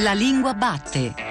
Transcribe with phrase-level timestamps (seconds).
[0.00, 1.27] La lingua batte.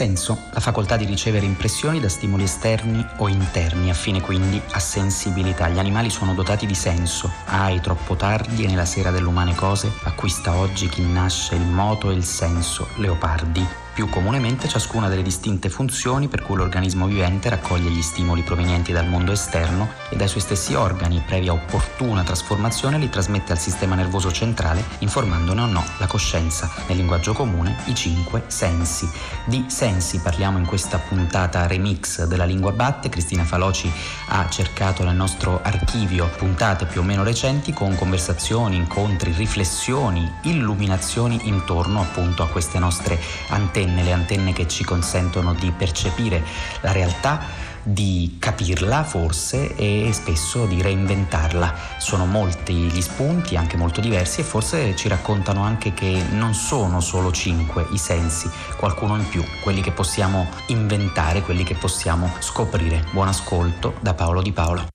[0.00, 5.68] Senso, la facoltà di ricevere impressioni da stimoli esterni o interni, affine quindi a sensibilità.
[5.68, 10.54] Gli animali sono dotati di senso, ai troppo tardi e nella sera dell'umane cose acquista
[10.54, 16.28] oggi chi nasce il moto e il senso, leopardi più comunemente ciascuna delle distinte funzioni
[16.28, 20.72] per cui l'organismo vivente raccoglie gli stimoli provenienti dal mondo esterno e dai suoi stessi
[20.72, 26.70] organi, previa opportuna trasformazione, li trasmette al sistema nervoso centrale, informandone o no la coscienza,
[26.88, 29.06] nel linguaggio comune i cinque sensi.
[29.44, 33.10] Di sensi parliamo in questa puntata remix della lingua batte.
[33.10, 33.92] Cristina Faloci
[34.28, 41.48] ha cercato nel nostro archivio puntate più o meno recenti con conversazioni, incontri, riflessioni, illuminazioni
[41.48, 46.42] intorno appunto a queste nostre antenne antenne, le antenne che ci consentono di percepire
[46.80, 51.74] la realtà di capirla forse e spesso di reinventarla.
[51.98, 57.00] Sono molti gli spunti, anche molto diversi, e forse ci raccontano anche che non sono
[57.00, 63.04] solo cinque i sensi, qualcuno in più, quelli che possiamo inventare, quelli che possiamo scoprire.
[63.12, 64.88] Buon ascolto da Paolo Di Paolo.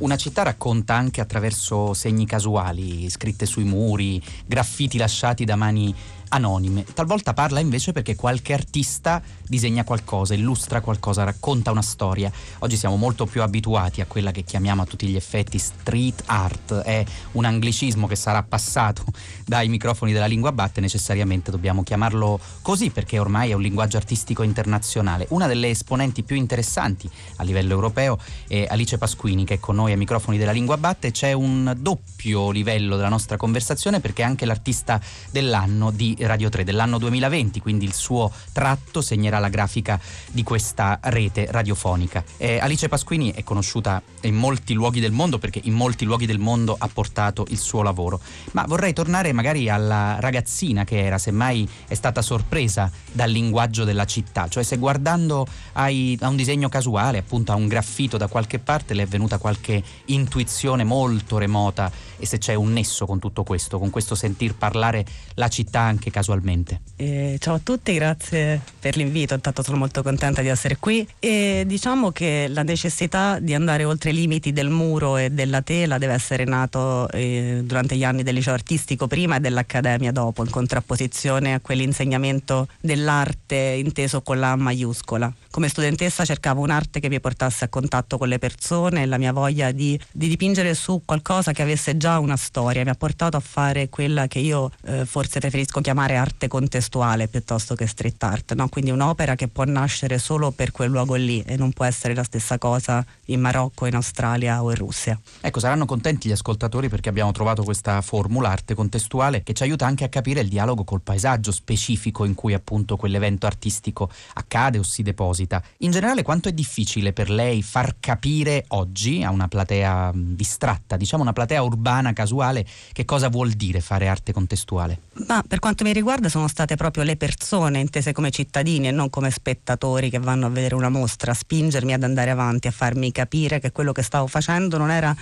[0.00, 5.94] Una città racconta anche attraverso segni casuali, scritte sui muri, graffiti lasciati da mani
[6.30, 6.84] anonime.
[6.92, 12.30] Talvolta parla invece perché qualche artista disegna qualcosa, illustra qualcosa, racconta una storia.
[12.60, 16.74] Oggi siamo molto più abituati a quella che chiamiamo a tutti gli effetti street art,
[16.74, 19.04] è un anglicismo che sarà passato
[19.44, 24.42] dai microfoni della lingua batte, necessariamente dobbiamo chiamarlo così perché ormai è un linguaggio artistico
[24.42, 25.26] internazionale.
[25.30, 29.90] Una delle esponenti più interessanti a livello europeo è Alice Pasquini che è con noi
[29.90, 31.10] ai microfoni della lingua batte.
[31.10, 35.00] C'è un doppio livello della nostra conversazione perché è anche l'artista
[35.30, 40.00] dell'anno di Radio 3 dell'anno 2020, quindi il suo tratto segnerà la grafica
[40.30, 42.24] di questa rete radiofonica.
[42.36, 46.38] Eh, Alice Pasquini è conosciuta in molti luoghi del mondo perché in molti luoghi del
[46.38, 48.20] mondo ha portato il suo lavoro,
[48.52, 54.04] ma vorrei tornare magari alla ragazzina che era, semmai è stata sorpresa dal linguaggio della
[54.04, 58.58] città, cioè se guardando ai, a un disegno casuale, appunto a un graffito da qualche
[58.58, 61.90] parte le è venuta qualche intuizione molto remota.
[62.22, 65.04] E se c'è un nesso con tutto questo, con questo sentir parlare
[65.34, 66.80] la città anche anche casualmente.
[66.96, 71.64] Eh, ciao a tutti, grazie per l'invito, intanto sono molto contenta di essere qui e
[71.66, 76.12] diciamo che la necessità di andare oltre i limiti del muro e della tela deve
[76.12, 81.54] essere nato eh, durante gli anni del liceo artistico prima e dell'accademia dopo, in contrapposizione
[81.54, 85.32] a quell'insegnamento dell'arte inteso con la maiuscola.
[85.50, 89.32] Come studentessa cercavo un'arte che mi portasse a contatto con le persone e la mia
[89.32, 93.40] voglia di, di dipingere su qualcosa che avesse già una storia mi ha portato a
[93.40, 98.54] fare quella che io eh, forse preferisco chiamare chiamare arte contestuale piuttosto che street art,
[98.54, 98.68] no?
[98.68, 102.22] quindi un'opera che può nascere solo per quel luogo lì e non può essere la
[102.22, 105.18] stessa cosa in Marocco, in Australia o in Russia.
[105.40, 109.84] Ecco, saranno contenti gli ascoltatori perché abbiamo trovato questa formula arte contestuale che ci aiuta
[109.84, 114.82] anche a capire il dialogo col paesaggio specifico in cui appunto quell'evento artistico accade o
[114.82, 115.62] si deposita.
[115.78, 121.22] In generale quanto è difficile per lei far capire oggi a una platea distratta, diciamo
[121.22, 125.00] una platea urbana casuale, che cosa vuol dire fare arte contestuale?
[125.26, 128.92] Ma per quanto mi mi riguarda sono state proprio le persone intese come cittadini e
[128.92, 132.70] non come spettatori che vanno a vedere una mostra a spingermi ad andare avanti, a
[132.70, 135.12] farmi capire che quello che stavo facendo non era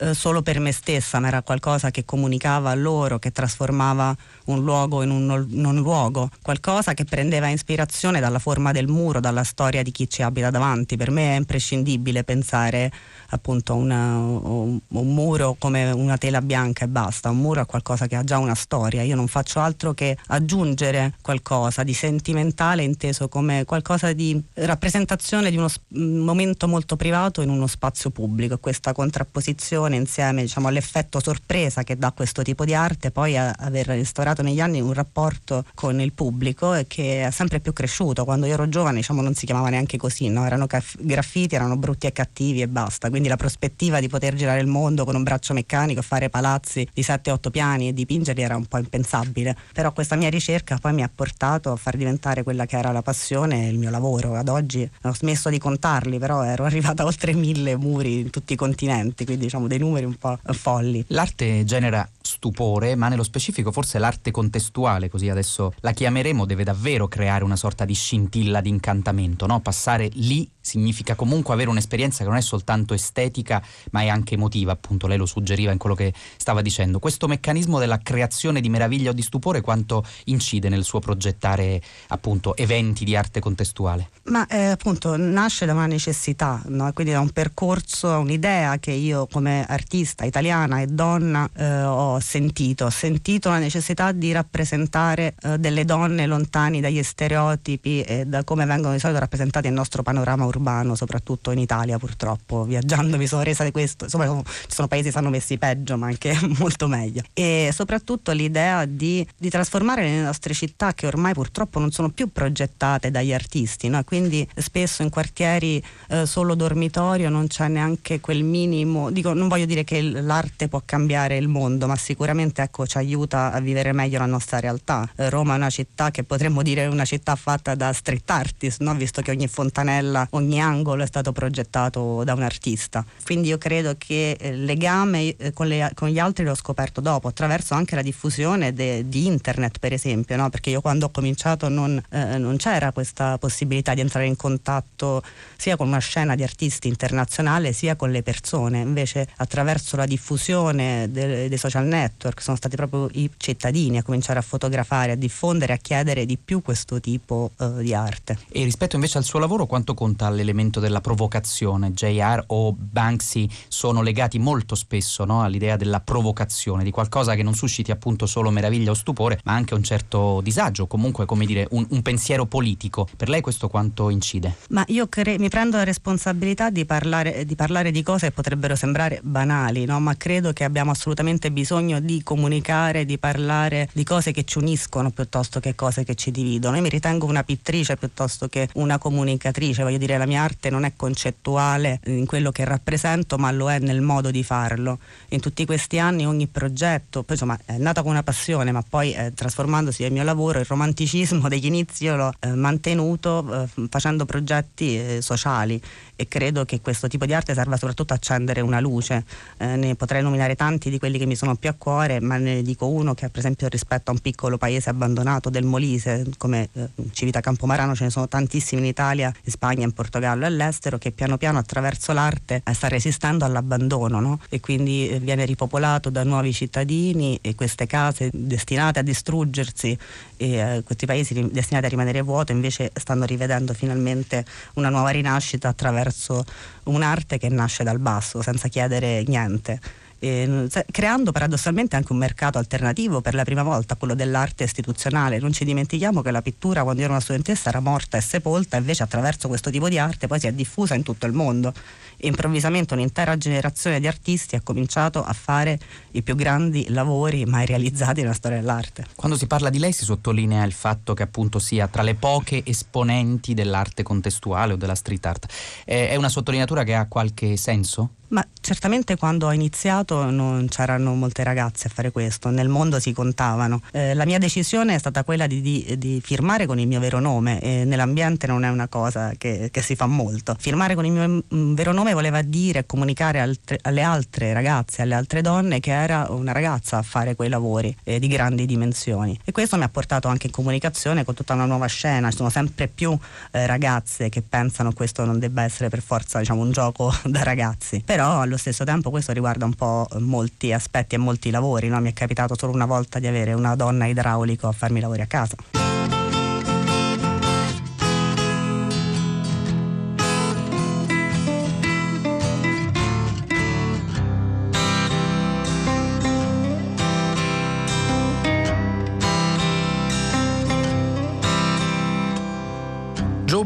[0.00, 4.16] eh, solo per me stessa, ma era qualcosa che comunicava a loro, che trasformava
[4.46, 9.44] un luogo in un non luogo, qualcosa che prendeva ispirazione dalla forma del muro, dalla
[9.44, 10.96] storia di chi ci abita davanti.
[10.96, 12.90] Per me è imprescindibile pensare
[13.30, 18.06] appunto una, un, un, muro come una tela bianca e basta, un muro è qualcosa
[18.06, 23.28] che ha già una storia, io non faccio altro che aggiungere qualcosa di sentimentale inteso
[23.28, 28.92] come qualcosa di rappresentazione di uno un momento molto privato in uno spazio pubblico, questa
[28.92, 34.60] contrapposizione insieme diciamo, all'effetto sorpresa che dà questo tipo di arte, poi aver instaurato negli
[34.60, 38.98] anni un rapporto con il pubblico che è sempre più cresciuto, quando io ero giovane
[38.98, 40.44] diciamo, non si chiamava neanche così, no?
[40.44, 40.66] erano
[40.98, 45.04] graffiti, erano brutti e cattivi e basta quindi la prospettiva di poter girare il mondo
[45.04, 49.56] con un braccio meccanico, fare palazzi di 7-8 piani e dipingerli era un po' impensabile.
[49.72, 53.02] Però questa mia ricerca poi mi ha portato a far diventare quella che era la
[53.02, 54.34] passione e il mio lavoro.
[54.34, 58.52] Ad oggi ho smesso di contarli, però ero arrivata a oltre mille muri in tutti
[58.52, 61.04] i continenti, quindi diciamo dei numeri un po' folli.
[61.08, 67.08] L'arte genera stupore, ma nello specifico forse l'arte contestuale, così adesso la chiameremo, deve davvero
[67.08, 69.60] creare una sorta di scintilla di incantamento, no?
[69.60, 74.72] passare lì significa comunque avere un'esperienza che non è soltanto estetica ma è anche emotiva,
[74.72, 76.98] appunto lei lo suggeriva in quello che stava dicendo.
[76.98, 82.54] Questo meccanismo della creazione di meraviglia o di stupore quanto incide nel suo progettare appunto
[82.56, 84.10] eventi di arte contestuale?
[84.24, 86.92] Ma eh, appunto nasce da una necessità, no?
[86.92, 92.86] quindi da un percorso, un'idea che io come artista italiana e donna eh, ho sentito,
[92.86, 98.66] ho sentito la necessità di rappresentare eh, delle donne lontani dagli stereotipi e da come
[98.66, 100.57] vengono di solito rappresentati nel nostro panorama urbano,
[100.94, 102.64] soprattutto in Italia purtroppo.
[102.64, 106.06] Viaggiando mi sono resa di questo, insomma ci sono paesi che stanno messi peggio ma
[106.06, 107.22] anche molto meglio.
[107.32, 112.32] E soprattutto l'idea di, di trasformare le nostre città che ormai purtroppo non sono più
[112.32, 114.02] progettate dagli artisti, no?
[114.04, 119.66] quindi spesso in quartieri eh, solo dormitorio non c'è neanche quel minimo, dico non voglio
[119.66, 124.18] dire che l'arte può cambiare il mondo, ma sicuramente ecco, ci aiuta a vivere meglio
[124.18, 125.08] la nostra realtà.
[125.16, 128.94] Eh, Roma è una città che potremmo dire una città fatta da street artist, no?
[128.94, 133.04] visto che ogni fontanella, ogni angolo è stato progettato da un artista.
[133.24, 137.00] Quindi io credo che il eh, legame eh, con, le, con, gli altri l'ho scoperto
[137.00, 140.48] dopo, attraverso anche la diffusione de, di internet per esempio, no?
[140.48, 145.22] perché io quando ho cominciato non, eh, non c'era questa possibilità di entrare in contatto
[145.56, 151.10] sia con una scena di artisti internazionale sia con le persone, invece attraverso la diffusione
[151.10, 155.76] dei, social network sono stati proprio i cittadini a cominciare a fotografare, a diffondere, a
[155.76, 158.38] chiedere di più questo tipo uh, di arte.
[158.48, 161.92] E rispetto invece al suo lavoro quanto conta l'elemento della provocazione?
[161.92, 167.54] JR o Banksy sono legati molto spesso no, all'idea della provocazione, di qualcosa che non
[167.54, 171.86] susciti appunto solo meraviglia o stupore, ma anche un certo disagio, comunque come dire un,
[171.90, 173.08] un pensiero politico.
[173.16, 174.56] Per lei questo quanto incide?
[174.70, 178.76] Ma io cre- mi prendo la responsabilità di parlare, di parlare, di cose che potrebbero
[178.76, 180.00] sembrare banali, no?
[180.00, 185.10] ma credo che abbiamo assolutamente bisogno di comunicare, di parlare di cose che ci uniscono
[185.10, 186.76] piuttosto che cose che ci dividono.
[186.76, 190.84] Io mi ritengo una pittrice piuttosto che una comunicatrice, voglio dire la mia arte non
[190.84, 194.98] è concettuale in quello che rappresento, ma lo è nel modo di farlo.
[195.28, 199.12] In tutti questi anni ogni progetto, poi, insomma, è nata con una passione, ma poi
[199.14, 204.24] eh, trasformandosi nel mio lavoro, il romanticismo degli inizi io l'ho eh, mantenuto eh, facendo
[204.24, 205.80] progetti eh, sociali
[206.16, 209.24] e credo che questo tipo di arte serva soprattutto a accendere una luce.
[209.56, 212.62] Eh, ne potrei nominare tanti di quelli che mi sono più a cuore, ma ne
[212.62, 216.88] dico uno che per esempio rispetto a un piccolo paese abbandonato del Molise, come eh,
[217.12, 221.12] Civita Campomarano, ce ne sono tantissimi in Italia, in Spagna, in Portogallo e all'estero, che
[221.12, 224.40] piano piano attraverso l'arte eh, sta resistendo all'abbandono no?
[224.48, 229.98] e quindi eh, viene ripopolato da nuovi cittadini e queste case destinate a distruggersi
[230.36, 234.44] e eh, questi paesi destinati a rimanere vuoti invece stanno rivedendo finalmente
[234.74, 236.44] una nuova rinascita attraverso
[236.84, 239.80] un'arte che nasce dal basso senza chiedere niente
[240.18, 245.38] eh, creando paradossalmente anche un mercato alternativo per la prima volta, quello dell'arte istituzionale.
[245.38, 248.76] Non ci dimentichiamo che la pittura quando io ero una studentessa era morta e sepolta,
[248.76, 251.72] invece attraverso questo tipo di arte poi si è diffusa in tutto il mondo.
[252.20, 255.78] Improvvisamente un'intera generazione di artisti ha cominciato a fare
[256.12, 259.06] i più grandi lavori mai realizzati nella storia dell'arte.
[259.14, 262.62] Quando si parla di lei si sottolinea il fatto che appunto sia tra le poche
[262.64, 265.46] esponenti dell'arte contestuale o della street art.
[265.84, 268.10] È una sottolineatura che ha qualche senso?
[268.28, 273.12] Ma certamente quando ho iniziato non c'erano molte ragazze a fare questo, nel mondo si
[273.12, 273.80] contavano.
[273.90, 277.20] Eh, la mia decisione è stata quella di, di, di, firmare con il mio vero
[277.20, 280.54] nome e nell'ambiente non è una cosa che, che, si fa molto.
[280.58, 285.14] Firmare con il mio mm, vero nome voleva dire comunicare altre, alle altre ragazze, alle
[285.14, 289.38] altre donne che era una ragazza a fare quei lavori eh, di grandi dimensioni.
[289.42, 292.50] E questo mi ha portato anche in comunicazione con tutta una nuova scena, ci sono
[292.50, 293.16] sempre più
[293.52, 297.42] eh, ragazze che pensano che questo non debba essere per forza diciamo, un gioco da
[297.42, 298.02] ragazzi.
[298.04, 302.00] Per però allo stesso tempo questo riguarda un po' molti aspetti e molti lavori, no?
[302.00, 305.26] mi è capitato solo una volta di avere una donna idraulico a farmi lavori a
[305.26, 305.54] casa.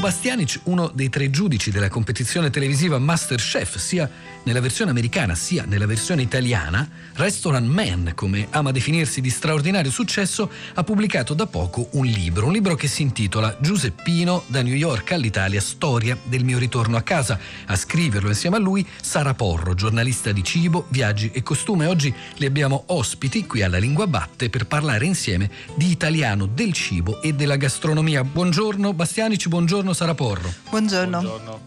[0.02, 4.10] Bastianic, uno dei tre giudici della competizione televisiva Masterchef, sia
[4.44, 10.50] nella versione americana sia nella versione italiana, Restaurant Man, come ama definirsi di straordinario successo,
[10.74, 15.12] ha pubblicato da poco un libro, un libro che si intitola Giuseppino da New York
[15.12, 17.38] all'Italia, storia del mio ritorno a casa.
[17.66, 21.86] A scriverlo insieme a lui Sara Porro, giornalista di cibo, viaggi e costume.
[21.86, 27.22] Oggi li abbiamo ospiti qui alla Lingua Batte per parlare insieme di italiano, del cibo
[27.22, 28.24] e della gastronomia.
[28.24, 30.52] Buongiorno Bastianici, buongiorno Sara Porro.
[30.70, 31.20] Buongiorno.
[31.20, 31.60] buongiorno.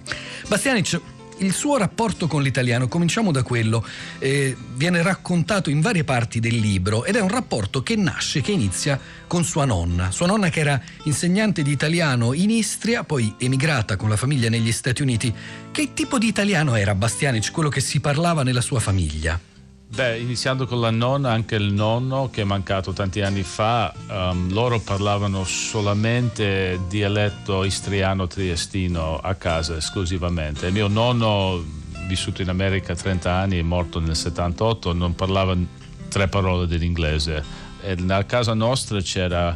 [0.48, 1.02] Bastianic,
[1.40, 3.86] il suo rapporto con l'italiano, cominciamo da quello,
[4.20, 8.52] eh, viene raccontato in varie parti del libro ed è un rapporto che nasce, che
[8.52, 10.12] inizia con sua nonna.
[10.12, 14.72] Sua nonna che era insegnante di italiano in Istria, poi emigrata con la famiglia negli
[14.72, 15.34] Stati Uniti.
[15.72, 19.55] Che tipo di italiano era Bastianic, quello che si parlava nella sua famiglia?
[19.88, 24.52] Beh, iniziando con la nonna, anche il nonno che è mancato tanti anni fa, um,
[24.52, 30.68] loro parlavano solamente dialetto istriano triestino a casa esclusivamente.
[30.68, 31.64] Il mio nonno,
[32.08, 35.56] vissuto in America 30 anni, morto nel 78, non parlava
[36.10, 37.44] tre parole dell'inglese.
[37.82, 39.56] E nella casa nostra c'era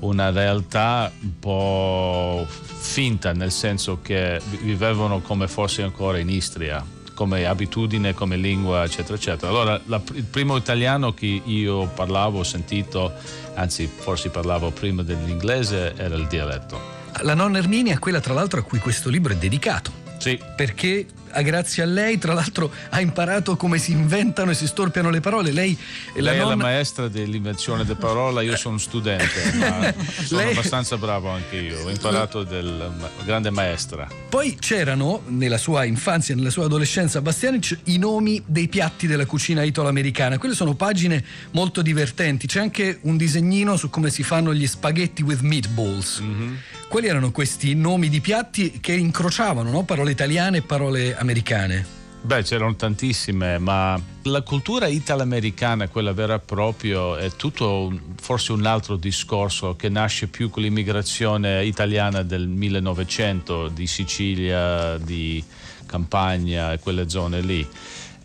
[0.00, 7.44] una realtà un po' finta, nel senso che vivevano come fosse ancora in Istria come
[7.44, 9.52] abitudine, come lingua, eccetera, eccetera.
[9.52, 13.12] Allora, la, il primo italiano che io parlavo, ho sentito,
[13.56, 16.80] anzi forse parlavo prima dell'inglese, era il dialetto.
[17.20, 19.92] La nonna Erminia è quella tra l'altro a cui questo libro è dedicato.
[20.16, 20.40] Sì.
[20.56, 21.04] Perché
[21.42, 25.52] grazie a lei, tra l'altro, ha imparato come si inventano e si storpiano le parole.
[25.52, 25.76] Lei,
[26.14, 30.52] lei la, è la maestra dell'invenzione della parola, io sono studente, ma sono lei...
[30.52, 31.84] abbastanza bravo anche io.
[31.84, 32.90] Ho imparato del
[33.24, 34.08] grande maestra.
[34.28, 39.62] Poi c'erano nella sua infanzia, nella sua adolescenza, Bastianic, i nomi dei piatti della cucina
[39.62, 40.38] italo-americana.
[40.38, 42.46] Quelle sono pagine molto divertenti.
[42.46, 46.20] C'è anche un disegnino su come si fanno gli spaghetti with meatballs.
[46.20, 46.54] Mm-hmm.
[46.90, 49.84] Quali erano questi nomi di piatti che incrociavano no?
[49.84, 51.86] parole italiane e parole americane?
[52.20, 58.66] Beh, c'erano tantissime, ma la cultura italo-americana, quella vera e propria, è tutto forse un
[58.66, 65.40] altro discorso che nasce più con l'immigrazione italiana del 1900, di Sicilia, di
[65.86, 67.64] Campania e quelle zone lì.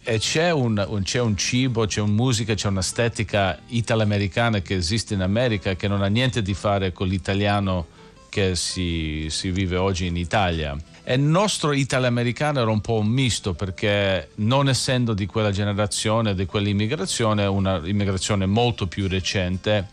[0.01, 5.13] E c'è un, un, c'è un cibo, c'è una musica, c'è un'estetica italo-americana che esiste
[5.13, 7.95] in America che non ha niente a di fare con l'italiano
[8.35, 10.75] che si, si vive oggi in Italia.
[11.05, 16.35] E il nostro italo-americano era un po' un misto perché non essendo di quella generazione,
[16.35, 19.87] di quell'immigrazione, una immigrazione molto più recente,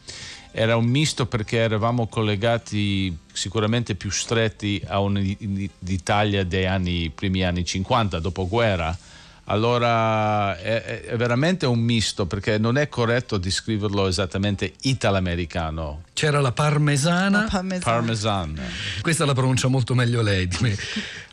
[0.51, 7.65] era un misto perché eravamo collegati sicuramente più stretti a un'Italia dei anni, primi anni
[7.65, 8.99] 50, dopoguerra
[9.45, 16.05] allora è, è, veramente un misto perché non è corretto descriverlo esattamente italo-americano.
[16.13, 17.43] C'era la parmesana.
[17.43, 17.97] La parmesana.
[17.97, 18.63] parmesana.
[19.01, 20.77] Questa la pronuncia molto meglio lei di me.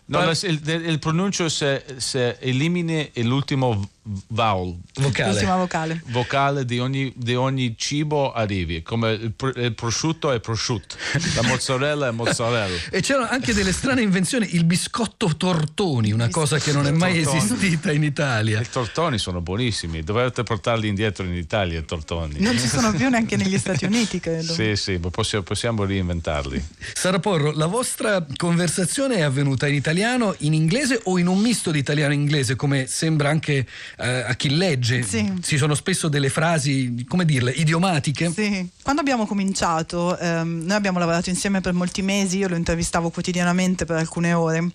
[0.09, 3.89] No, Par- il, il, pronuncio se, se elimini l'ultimo
[4.27, 4.75] vowel.
[4.95, 5.31] Vocale.
[5.31, 6.01] L'ultima vocale.
[6.07, 10.95] Vocale di ogni, di ogni cibo arrivi, come il, il, prosciutto è prosciutto,
[11.35, 12.75] la mozzarella è mozzarella.
[12.89, 17.21] e c'erano anche delle strane invenzioni, il biscotto tortoni, una cosa che non è mai
[17.21, 17.37] tortoni.
[17.37, 18.59] esistita in Italia.
[18.61, 22.39] I tortoni sono buonissimi, dovete portarli indietro in Italia i tortoni.
[22.39, 24.53] Non ci sono più neanche negli Stati Uniti, credo.
[24.53, 26.65] Sì, sì, possiamo, possiamo reinventarli.
[26.93, 31.39] Sara Porro, la vostra conversazione è avvenuta in Italia italiano in inglese o in un
[31.39, 35.03] misto di italiano e inglese, come sembra anche eh, a chi legge?
[35.03, 35.33] Sì.
[35.41, 38.31] Ci sono spesso delle frasi, come dirle, idiomatiche.
[38.31, 38.67] Sì.
[38.81, 43.83] Quando abbiamo cominciato, ehm, noi abbiamo lavorato insieme per molti mesi, io lo intervistavo quotidianamente
[43.85, 44.69] per alcune ore.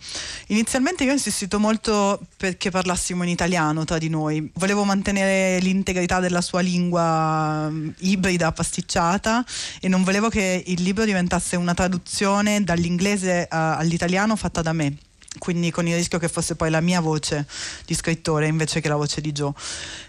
[0.49, 4.50] Inizialmente io ho insistito molto perché parlassimo in italiano tra di noi.
[4.54, 9.45] Volevo mantenere l'integrità della sua lingua mm, ibrida, pasticciata
[9.81, 14.97] e non volevo che il libro diventasse una traduzione dall'inglese all'italiano fatta da me
[15.38, 17.47] quindi con il rischio che fosse poi la mia voce
[17.87, 19.53] di scrittore invece che la voce di Joe.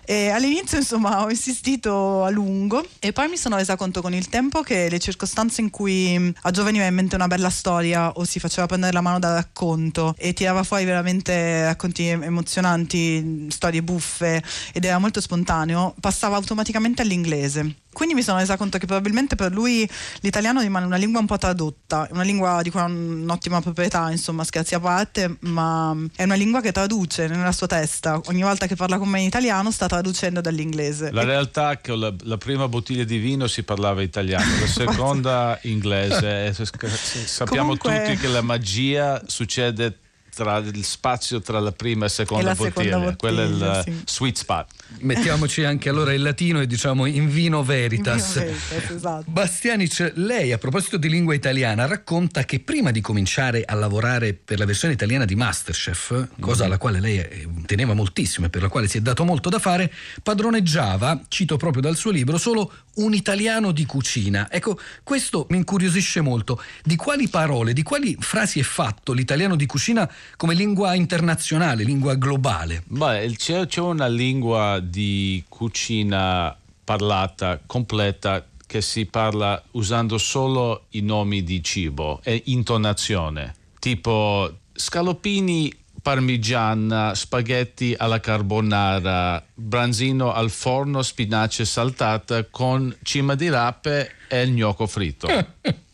[0.05, 4.29] E all'inizio insomma ho insistito a lungo e poi mi sono resa conto con il
[4.29, 8.23] tempo che le circostanze in cui a Joe veniva in mente una bella storia o
[8.23, 14.43] si faceva prendere la mano dal racconto e tirava fuori veramente racconti emozionanti, storie buffe
[14.73, 19.53] ed era molto spontaneo, passava automaticamente all'inglese quindi mi sono resa conto che probabilmente per
[19.53, 24.11] lui l'italiano rimane una lingua un po' tradotta, una lingua di cui ha un'ottima proprietà,
[24.11, 28.19] insomma, scherzi a parte, ma è una lingua che traduce nella sua testa.
[28.25, 31.11] Ogni volta che parla con me in italiano sta traducendo dall'inglese.
[31.13, 35.57] La realtà è che la, la prima bottiglia di vino si parlava italiano, la seconda
[35.61, 36.53] inglese.
[36.53, 38.03] Sappiamo Comunque...
[38.07, 39.99] tutti che la magia succede
[40.35, 42.83] tra il spazio tra la prima e seconda e la bottiglia.
[42.83, 44.01] Seconda bottiglia, quella è il sì.
[44.05, 44.67] sweet spot.
[44.99, 48.35] Mettiamoci anche allora il latino e diciamo in vino veritas.
[48.35, 49.31] In vino veritas esatto.
[49.31, 54.59] Bastianic, lei a proposito di lingua italiana racconta che prima di cominciare a lavorare per
[54.59, 58.63] la versione italiana di Masterchef, cosa mm alla quale lei eh, teneva moltissimo e per
[58.63, 59.91] la quale si è dato molto da fare,
[60.23, 64.47] padroneggiava, cito proprio dal suo libro, solo un italiano di cucina.
[64.49, 66.61] Ecco, questo mi incuriosisce molto.
[66.83, 72.15] Di quali parole, di quali frasi è fatto l'italiano di cucina come lingua internazionale, lingua
[72.15, 72.83] globale?
[72.85, 81.01] Beh, c'è, c'è una lingua di cucina parlata completa che si parla usando solo i
[81.01, 83.55] nomi di cibo e intonazione.
[83.79, 94.11] Tipo scaloppini parmigiana, spaghetti alla carbonara, branzino al forno, spinace saltata con cima di rape
[94.27, 95.27] e il gnocco fritto.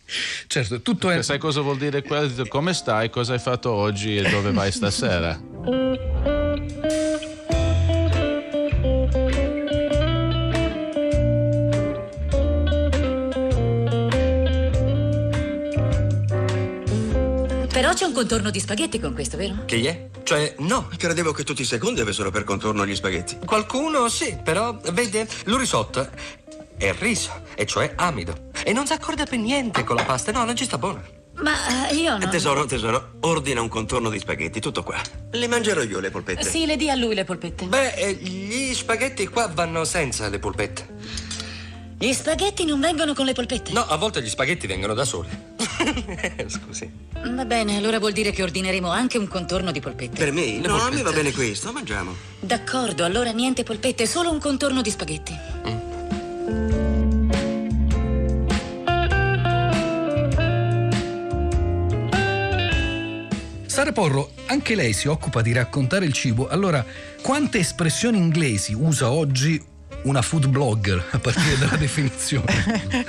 [0.48, 1.22] certo, tutto è...
[1.22, 2.46] Sai cosa vuol dire quello?
[2.48, 3.10] Come stai?
[3.10, 5.39] Cosa hai fatto oggi e dove vai stasera?
[17.72, 19.65] Però c'è un contorno di spaghetti con questo, vero?
[19.65, 20.10] Chi è?
[20.24, 23.38] Cioè, no, credevo che tutti i secondi avessero per contorno gli spaghetti.
[23.44, 26.08] Qualcuno sì, però, vede, lo risotto
[26.82, 28.50] è riso, e cioè amido.
[28.64, 31.04] E non si accorda per niente con la pasta, no, non ci sta buona.
[31.36, 32.28] Ma eh, io no.
[32.28, 35.00] Tesoro, tesoro, ordina un contorno di spaghetti, tutto qua.
[35.32, 36.44] Le mangerò io le polpette.
[36.44, 37.66] Sì, le dia a lui le polpette.
[37.66, 41.30] Beh, eh, gli spaghetti qua vanno senza le polpette.
[42.00, 43.72] Gli spaghetti non vengono con le polpette?
[43.74, 45.30] No, a volte gli spaghetti vengono da soli.
[46.48, 46.92] Scusi.
[47.14, 50.18] Va bene, allora vuol dire che ordineremo anche un contorno di polpette.
[50.18, 50.46] Per me?
[50.46, 50.88] Le no, polpette.
[50.88, 52.16] a me va bene questo, mangiamo.
[52.40, 55.90] D'accordo, allora niente polpette, solo un contorno di spaghetti.
[63.91, 66.83] Sara Porro, anche lei si occupa di raccontare il cibo, allora
[67.21, 69.62] quante espressioni inglesi usa oggi
[70.03, 73.05] una food blogger a partire dalla definizione?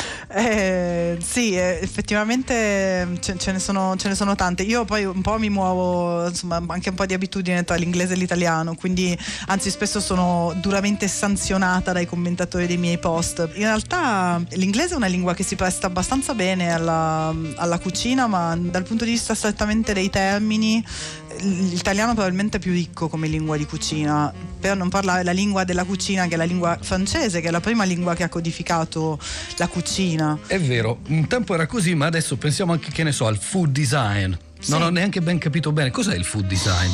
[0.33, 4.63] Eh, sì, eh, effettivamente ce, ce ne sono, ce ne sono tante.
[4.63, 8.15] Io poi un po' mi muovo, insomma, anche un po' di abitudine tra l'inglese e
[8.15, 13.39] l'italiano, quindi anzi spesso sono duramente sanzionata dai commentatori dei miei post.
[13.55, 18.55] In realtà l'inglese è una lingua che si presta abbastanza bene alla, alla cucina, ma
[18.57, 20.83] dal punto di vista strettamente dei termini
[21.39, 25.83] l'italiano probabilmente è più ricco come lingua di cucina, per non parlare della lingua della
[25.83, 29.19] cucina che è la lingua francese, che è la prima lingua che ha codificato
[29.57, 30.37] la cucina.
[30.47, 33.71] È vero, un tempo era così, ma adesso pensiamo anche, che ne so, al food
[33.71, 34.33] design.
[34.59, 34.71] Sì.
[34.71, 36.91] Non ho neanche ben capito bene cos'è il food design.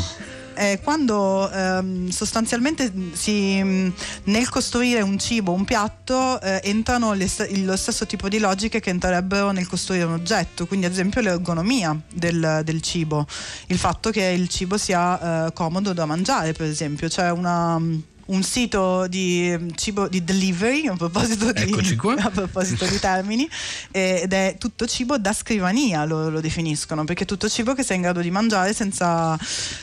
[0.58, 3.94] È quando ehm, sostanzialmente si, mh,
[4.26, 7.28] nel costruire un cibo, un piatto, eh, entrano le
[7.64, 11.96] lo stesso tipo di logiche che entrerebbero nel costruire un oggetto, quindi ad esempio l'ergonomia
[12.12, 13.26] del, del cibo,
[13.68, 17.80] il fatto che il cibo sia eh, comodo da mangiare, per esempio, c'è una
[18.28, 21.72] un sito di cibo di delivery a proposito di,
[22.20, 23.50] a proposito di termini
[23.92, 27.98] ed è tutto cibo da scrivania lo, lo, definiscono perché è tutto cibo che sei
[27.98, 29.38] in grado di mangiare senza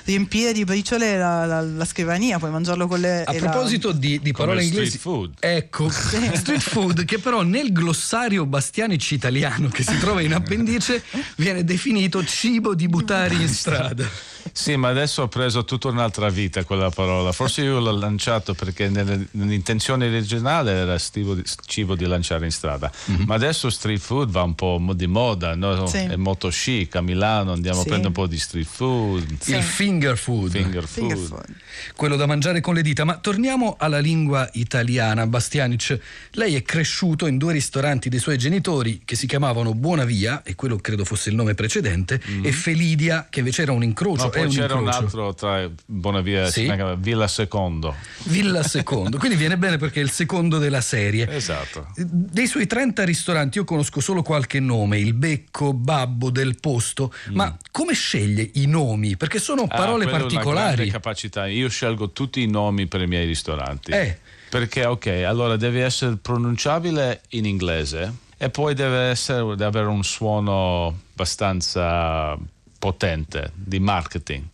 [0.04, 3.94] riempire di briciole la, la, la scrivania puoi mangiarlo con le a proposito la...
[3.94, 5.34] di, di parole Come inglesi street food.
[5.40, 5.88] ecco
[6.34, 11.02] street food che però nel glossario Bastianic italiano che si trova in appendice
[11.36, 16.64] viene definito cibo di buttare in strada sì, ma adesso ho preso tutta un'altra vita
[16.64, 17.32] quella parola.
[17.32, 22.90] Forse io l'ho lanciato perché nell'intenzione originale era cibo di lanciare in strada.
[23.10, 23.22] Mm-hmm.
[23.26, 25.86] Ma adesso street food va un po' di moda, no?
[25.86, 25.98] Sì.
[25.98, 26.96] è molto chic.
[26.96, 27.82] A Milano andiamo Sì.
[27.82, 29.36] a prendere un po' di street food.
[29.46, 31.28] il finger food Finger Finger food.
[31.28, 31.54] food.
[31.96, 33.04] quello da mangiare con le dita.
[33.04, 35.26] Ma torniamo alla lingua italiana.
[35.26, 35.98] Bastianic,
[36.32, 40.54] lei è cresciuto in due ristoranti dei suoi genitori che si chiamavano Buona Via, e
[40.54, 44.30] quello credo fosse il nome precedente, e Felidia, che invece era un incrocio.
[44.32, 44.98] È poi un c'era un incrocio.
[45.04, 46.60] altro tra Bonavia Sì.
[46.60, 47.94] si chiama Villa Secondo.
[48.24, 51.28] Villa Secondo, quindi viene bene perché è il secondo della serie.
[51.34, 51.88] Esatto.
[51.96, 57.56] Dei suoi 30 ristoranti io conosco solo qualche nome, il Becco, Babbo, del Posto, ma
[57.70, 59.16] come sceglie i nomi?
[59.16, 59.66] Perché sono Mm.
[59.70, 60.90] Ah, parole è grande particolari.
[60.90, 61.46] capacità.
[61.46, 63.92] Io scelgo tutti i nomi per i miei ristoranti.
[63.92, 64.18] Eh.
[64.48, 70.04] Perché, ok, allora deve essere pronunciabile in inglese e poi deve, essere, deve avere un
[70.04, 72.36] suono abbastanza
[72.84, 74.44] potente di marketing.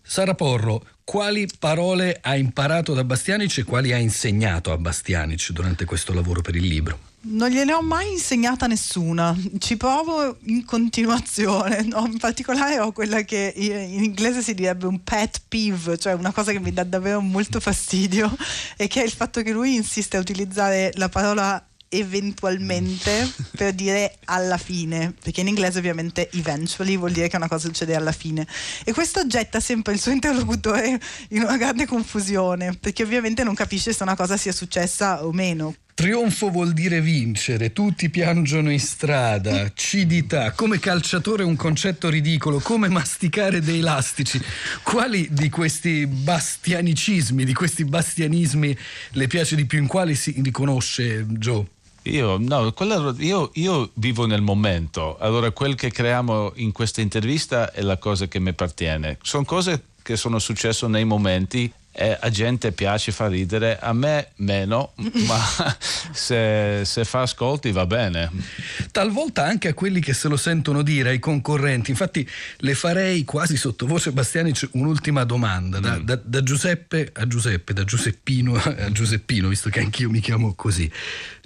[0.00, 5.84] Sara Porro, quali parole ha imparato da Bastianic e quali ha insegnato a Bastianic durante
[5.84, 7.08] questo lavoro per il libro?
[7.22, 12.06] Non gliene ho mai insegnata nessuna, ci provo in continuazione, no?
[12.06, 16.52] in particolare ho quella che in inglese si direbbe un pet peeve, cioè una cosa
[16.52, 18.32] che mi dà davvero molto fastidio
[18.76, 24.16] e che è il fatto che lui insiste a utilizzare la parola eventualmente per dire
[24.26, 28.46] alla fine, perché in inglese ovviamente eventually vuol dire che una cosa succede alla fine
[28.84, 31.00] e questo getta sempre il suo interlocutore
[31.30, 35.74] in una grande confusione, perché ovviamente non capisce se una cosa sia successa o meno.
[35.92, 42.88] Trionfo vuol dire vincere, tutti piangono in strada, cidità, come calciatore un concetto ridicolo, come
[42.88, 44.40] masticare dei lastici.
[44.82, 48.74] Quali di questi bastianicismi, di questi bastianismi
[49.10, 49.78] le piace di più?
[49.78, 51.66] In quali si riconosce Joe?
[52.04, 57.72] Io, no, quella- io, io vivo nel momento, allora quel che creiamo in questa intervista
[57.72, 59.18] è la cosa che mi appartiene.
[59.22, 64.28] Sono cose che sono successe nei momenti e a gente piace far ridere, a me
[64.36, 64.92] meno,
[65.26, 65.38] ma
[66.12, 68.30] se, se, fa ascolti va bene.
[68.92, 71.90] Talvolta anche a quelli che se lo sentono dire, ai concorrenti.
[71.90, 72.26] Infatti
[72.58, 76.02] le farei quasi sottovoce Bastianic un'ultima domanda, da, mm.
[76.02, 80.90] da, da Giuseppe a Giuseppe, da Giuseppino a Giuseppino, visto che anch'io mi chiamo così.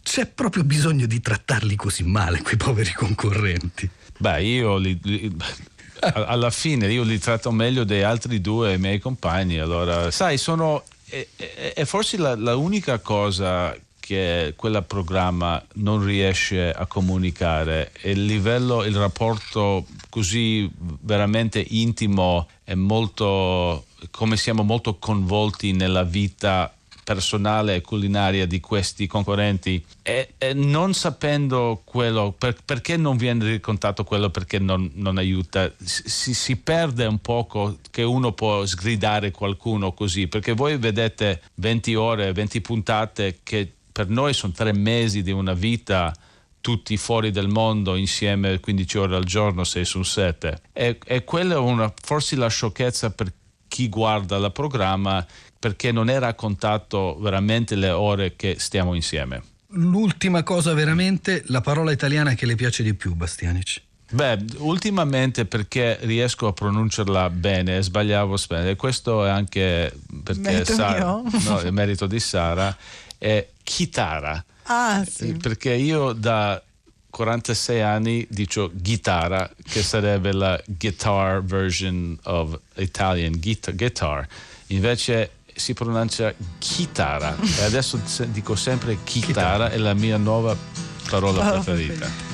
[0.04, 3.88] C'è proprio bisogno di trattarli così male, quei poveri concorrenti?
[4.18, 5.34] Beh, io li, li
[6.00, 9.58] alla fine io li tratto meglio dei altri due miei compagni.
[9.58, 10.84] Allora, sai, sono.
[11.08, 17.90] È, è, è forse la, la, unica cosa che quel programma non riesce a comunicare
[17.92, 26.02] è il livello, il rapporto così veramente intimo e molto come siamo molto coinvolti nella
[26.02, 26.70] vita
[27.04, 33.52] personale e culinaria di questi concorrenti e, e non sapendo quello, per, perché non viene
[33.52, 39.30] raccontato quello, perché non, non aiuta, si, si, perde un poco che uno può sgridare
[39.30, 45.22] qualcuno così, perché voi vedete 20 ore, 20 puntate che per noi sono tre mesi
[45.22, 46.12] di una vita
[46.60, 50.62] tutti fuori del mondo insieme 15 ore al giorno, 6 su 7.
[50.72, 53.30] E, e quella è una, forse la sciocchezza per
[53.68, 55.26] chi guarda il programma
[55.64, 59.42] perché non è raccontato veramente le ore che stiamo insieme.
[59.68, 63.81] L'ultima cosa veramente, la parola italiana che le piace di più, Bastianic.
[64.11, 69.90] Beh, ultimamente perché riesco a pronunciarla bene, sbagliavo spesso, e questo è anche
[70.22, 72.77] perché merito Sara, no, è merito di Sara,
[73.16, 74.44] è chitara.
[74.64, 75.33] Ah, sì.
[75.33, 76.62] Perché io da
[77.09, 84.29] 46 anni dico chitarra, che sarebbe la guitar version of Italian guitar.
[84.66, 90.56] Invece si pronuncia chitarra e adesso dico sempre chitarra, è la mia nuova
[91.08, 92.32] parola oh, preferita.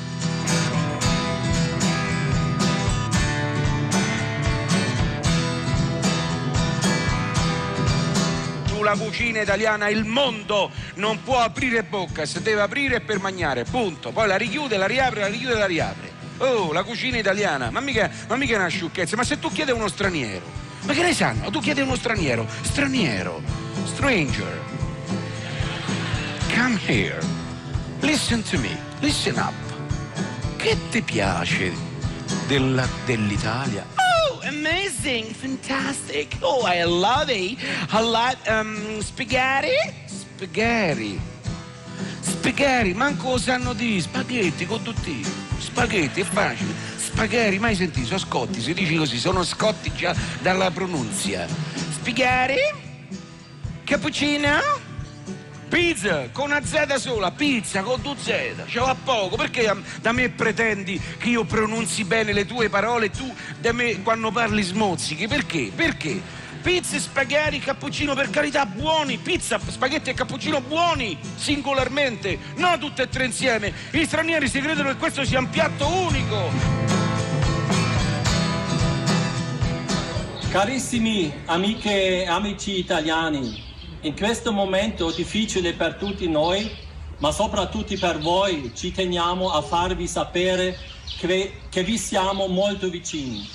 [8.90, 14.10] la cucina italiana il mondo non può aprire bocca, se deve aprire per mangiare, punto.
[14.10, 16.10] Poi la richiude, la riapre, la richiude, la riapre.
[16.38, 19.70] Oh, la cucina italiana, ma mica, ma mica è una sciocchezza, ma se tu chiedi
[19.70, 20.42] a uno straniero,
[20.82, 21.50] ma che ne sanno?
[21.50, 23.42] Tu chiedi a uno straniero, straniero,
[23.84, 24.58] stranger,
[26.54, 27.20] come here,
[28.00, 29.54] listen to me, listen up.
[30.56, 31.72] Che ti piace
[32.46, 33.86] della, dell'Italia?
[33.94, 36.36] Oh, amazing, fantastic.
[36.40, 37.58] Oh, I love it.
[37.90, 39.72] I like um, spaghetti.
[40.06, 41.18] Spaghetti.
[42.20, 45.24] Spaghetti, manco sanno di spaghetti con tutti.
[45.58, 46.89] Spaghetti, è facile.
[47.20, 48.06] Spaghetti, mai sentito?
[48.06, 51.46] Sono scotti, si dice così, sono scotti già dalla pronuncia.
[51.90, 52.58] Spaghetti?
[53.84, 54.48] Cappuccino?
[55.68, 60.30] Pizza con una Z sola, pizza con due Z, ce va poco, perché da me
[60.30, 63.30] pretendi che io pronunzi bene le tue parole e tu
[63.60, 65.28] da me quando parli smozzichi?
[65.28, 65.70] Perché?
[65.76, 66.22] Perché?
[66.62, 73.08] Pizza, spaghetti, cappuccino per carità buoni, pizza, spaghetti e cappuccino buoni singolarmente, non tutte e
[73.10, 73.74] tre insieme.
[73.90, 77.09] Gli stranieri si credono che questo sia un piatto unico.
[80.50, 83.62] Carissimi amiche e amici italiani,
[84.00, 86.68] in questo momento difficile per tutti noi,
[87.18, 90.76] ma soprattutto per voi, ci teniamo a farvi sapere
[91.18, 93.48] che, che vi siamo molto vicini.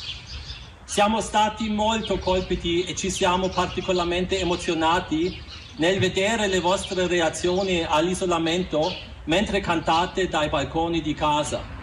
[0.85, 5.37] Siamo stati molto colpiti e ci siamo particolarmente emozionati
[5.75, 8.89] nel vedere le vostre reazioni all'isolamento
[9.25, 11.74] mentre cantate dai balconi di casa.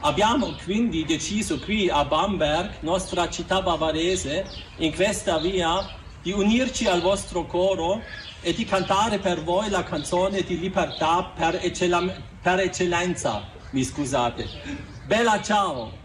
[0.00, 7.00] Abbiamo quindi deciso qui a Bamberg, nostra città bavarese, in questa via, di unirci al
[7.00, 8.02] vostro coro
[8.40, 13.48] e di cantare per voi la canzone di libertà per, eccell- per eccellenza.
[13.70, 14.46] Mi scusate.
[15.06, 16.04] Bella ciao!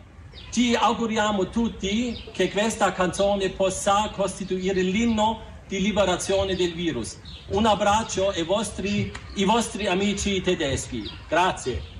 [0.52, 7.18] Ci auguriamo tutti che questa canzone possa costituire l'inno di liberazione del virus.
[7.50, 11.10] Un abbraccio ai vostri, ai vostri amici tedeschi.
[11.28, 11.91] Grazie.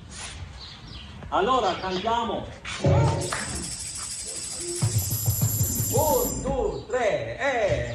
[1.34, 2.44] Allora cantiamo.
[5.94, 7.92] Un, due, tre, e...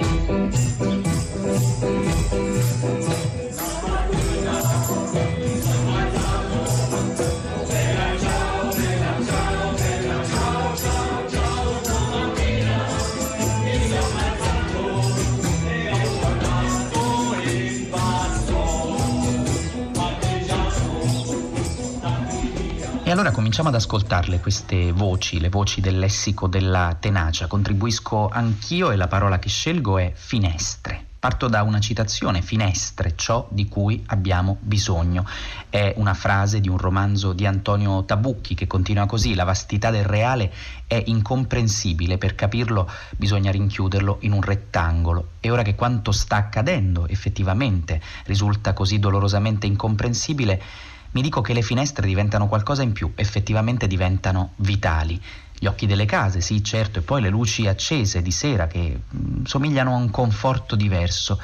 [23.20, 27.48] allora cominciamo ad ascoltarle queste voci, le voci del lessico della tenacia.
[27.48, 31.04] Contribuisco anch'io e la parola che scelgo è finestre.
[31.18, 35.26] Parto da una citazione, finestre, ciò di cui abbiamo bisogno.
[35.68, 40.06] È una frase di un romanzo di Antonio Tabucchi che continua così, la vastità del
[40.06, 40.54] reale
[40.86, 45.30] è incomprensibile, per capirlo bisogna rinchiuderlo in un rettangolo.
[45.40, 50.62] E ora che quanto sta accadendo effettivamente risulta così dolorosamente incomprensibile,
[51.12, 55.22] mi dico che le finestre diventano qualcosa in più, effettivamente diventano vitali.
[55.58, 59.18] Gli occhi delle case, sì, certo, e poi le luci accese di sera che mh,
[59.18, 61.40] mm, somigliano a un conforto diverso.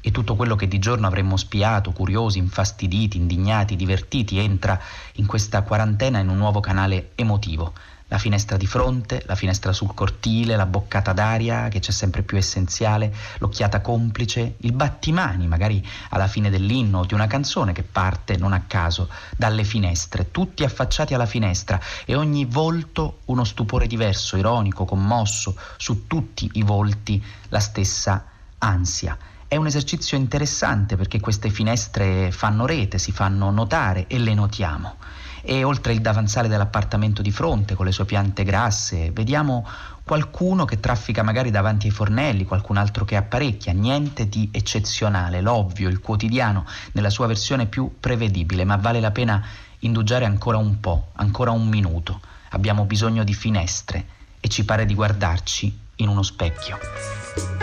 [0.00, 4.80] E tutto quello che di giorno avremmo spiato, curiosi, infastiditi, indignati, divertiti, entra
[5.14, 7.72] in questa quarantena in un nuovo canale emotivo
[8.08, 12.36] la finestra di fronte, la finestra sul cortile, la boccata d'aria che c'è sempre più
[12.36, 18.36] essenziale, l'occhiata complice, il battimani magari alla fine dell'inno o di una canzone che parte
[18.36, 24.36] non a caso dalle finestre, tutti affacciati alla finestra e ogni volto uno stupore diverso,
[24.36, 28.24] ironico, commosso, su tutti i volti la stessa
[28.58, 29.18] ansia.
[29.48, 34.96] È un esercizio interessante perché queste finestre fanno rete, si fanno notare e le notiamo
[35.48, 39.64] e oltre il davanzale dell'appartamento di fronte con le sue piante grasse, vediamo
[40.02, 45.88] qualcuno che traffica magari davanti ai fornelli, qualcun altro che apparecchia, niente di eccezionale, l'ovvio,
[45.88, 49.40] il quotidiano nella sua versione più prevedibile, ma vale la pena
[49.80, 52.20] indugiare ancora un po', ancora un minuto.
[52.50, 54.04] Abbiamo bisogno di finestre
[54.40, 57.55] e ci pare di guardarci in uno specchio.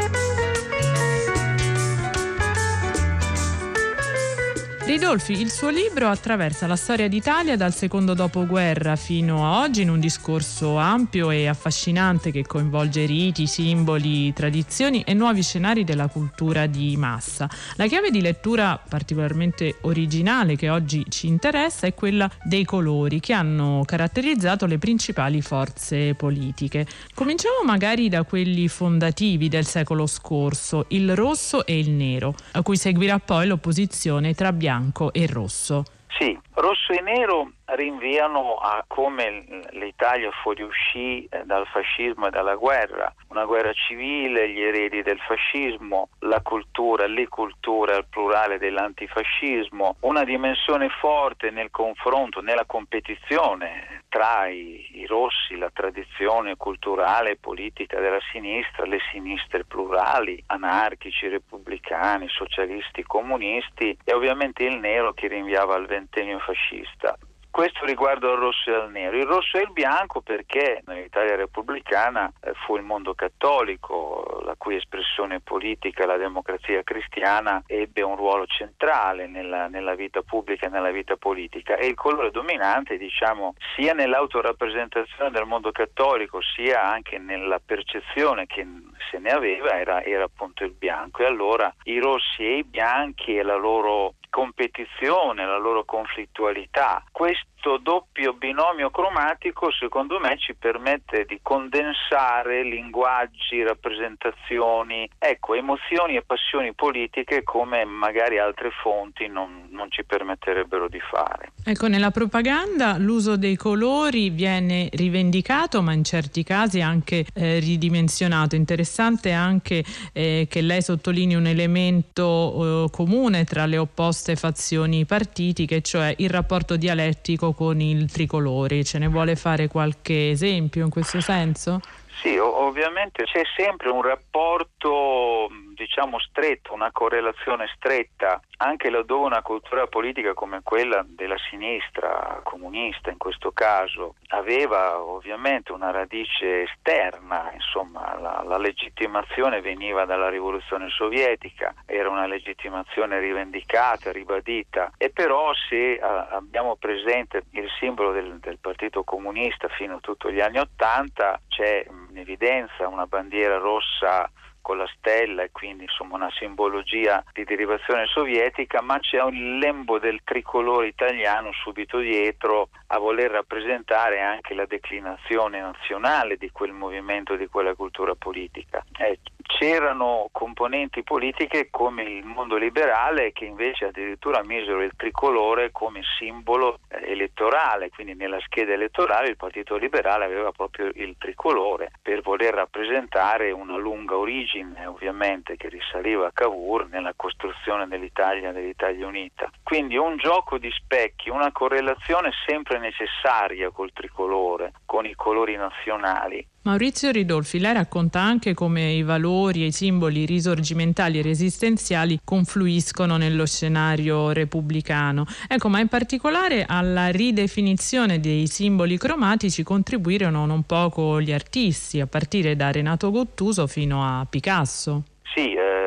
[4.85, 9.89] Ridolfi, il suo libro attraversa la storia d'Italia dal secondo dopoguerra fino a oggi in
[9.89, 16.65] un discorso ampio e affascinante che coinvolge riti, simboli, tradizioni e nuovi scenari della cultura
[16.65, 17.49] di massa.
[17.75, 23.31] La chiave di lettura particolarmente originale che oggi ci interessa è quella dei colori che
[23.31, 26.85] hanno caratterizzato le principali forze politiche.
[27.13, 32.75] Cominciamo magari da quelli fondativi del secolo scorso, il rosso e il nero, a cui
[32.75, 35.83] seguirà poi l'opposizione tra bianco bianco e rosso.
[36.17, 43.13] Sì, rosso e nero rinviano a come l'Italia fuoriuscì eh, dal fascismo e dalla guerra,
[43.29, 50.23] una guerra civile, gli eredi del fascismo, la cultura, le culture al plurale dell'antifascismo, una
[50.23, 57.99] dimensione forte nel confronto, nella competizione tra i, i rossi, la tradizione culturale e politica
[57.99, 65.73] della sinistra, le sinistre plurali, anarchici, repubblicani, socialisti, comunisti e ovviamente il nero che rinviava
[65.73, 67.17] al ventennio fascista.
[67.53, 69.15] Questo riguardo al rosso e al nero.
[69.15, 74.75] Il rosso e il bianco perché nell'Italia repubblicana eh, fu il mondo cattolico, la cui
[74.75, 80.89] espressione politica, la democrazia cristiana, ebbe un ruolo centrale nella, nella vita pubblica e nella
[80.89, 87.59] vita politica e il colore dominante, diciamo, sia nell'autorappresentazione del mondo cattolico, sia anche nella
[87.63, 88.65] percezione che
[89.11, 91.21] se ne aveva, era, era appunto il bianco.
[91.21, 97.03] E allora i rossi e i bianchi e la loro competizione, la loro conflittualità.
[97.11, 106.23] Questo doppio binomio cromatico secondo me ci permette di condensare linguaggi, rappresentazioni, ecco, emozioni e
[106.23, 111.51] passioni politiche come magari altre fonti non, non ci permetterebbero di fare.
[111.63, 118.55] Ecco, nella propaganda l'uso dei colori viene rivendicato ma in certi casi anche eh, ridimensionato.
[118.55, 125.05] Interessante anche eh, che lei sottolinei un elemento eh, comune tra le opposte opposte fazioni
[125.05, 128.83] partitiche, cioè il rapporto dialettico con il tricolore.
[128.83, 131.81] Ce ne vuole fare qualche esempio in questo senso?
[132.21, 139.87] Sì, ovviamente c'è sempre un rapporto diciamo stretto, una correlazione stretta, anche laddove una cultura
[139.87, 148.17] politica come quella della sinistra comunista in questo caso aveva ovviamente una radice esterna, insomma
[148.19, 155.99] la, la legittimazione veniva dalla rivoluzione sovietica, era una legittimazione rivendicata, ribadita e però se
[155.99, 161.39] a, abbiamo presente il simbolo del, del Partito Comunista fino a tutti gli anni Ottanta
[161.47, 164.29] c'è in evidenza una bandiera rossa
[164.63, 169.99] con la stella e quindi insomma una simbologia di derivazione sovietica, ma c'è un lembo
[169.99, 177.35] del tricolore italiano subito dietro a voler rappresentare anche la declinazione nazionale di quel movimento,
[177.35, 178.83] di quella cultura politica.
[178.97, 186.01] Eh, c'erano componenti politiche come il mondo liberale che invece addirittura misero il tricolore come
[186.17, 192.21] simbolo eh, elettorale, quindi nella scheda elettorale il Partito Liberale aveva proprio il tricolore per
[192.21, 194.52] voler rappresentare una lunga origine
[194.85, 199.49] ovviamente che risaliva a Cavour nella costruzione dell'Italia, dell'Italia unita.
[199.63, 206.47] Quindi un gioco di specchi, una correlazione sempre necessaria col tricolore con i colori nazionali.
[206.65, 213.17] Maurizio Ridolfi, lei racconta anche come i valori e i simboli risorgimentali e resistenziali confluiscono
[213.17, 215.25] nello scenario repubblicano.
[215.49, 222.07] Ecco, ma in particolare alla ridefinizione dei simboli cromatici contribuirono non poco gli artisti, a
[222.07, 225.03] partire da Renato Gottuso fino a Picasso.
[225.35, 225.82] Sì, eh,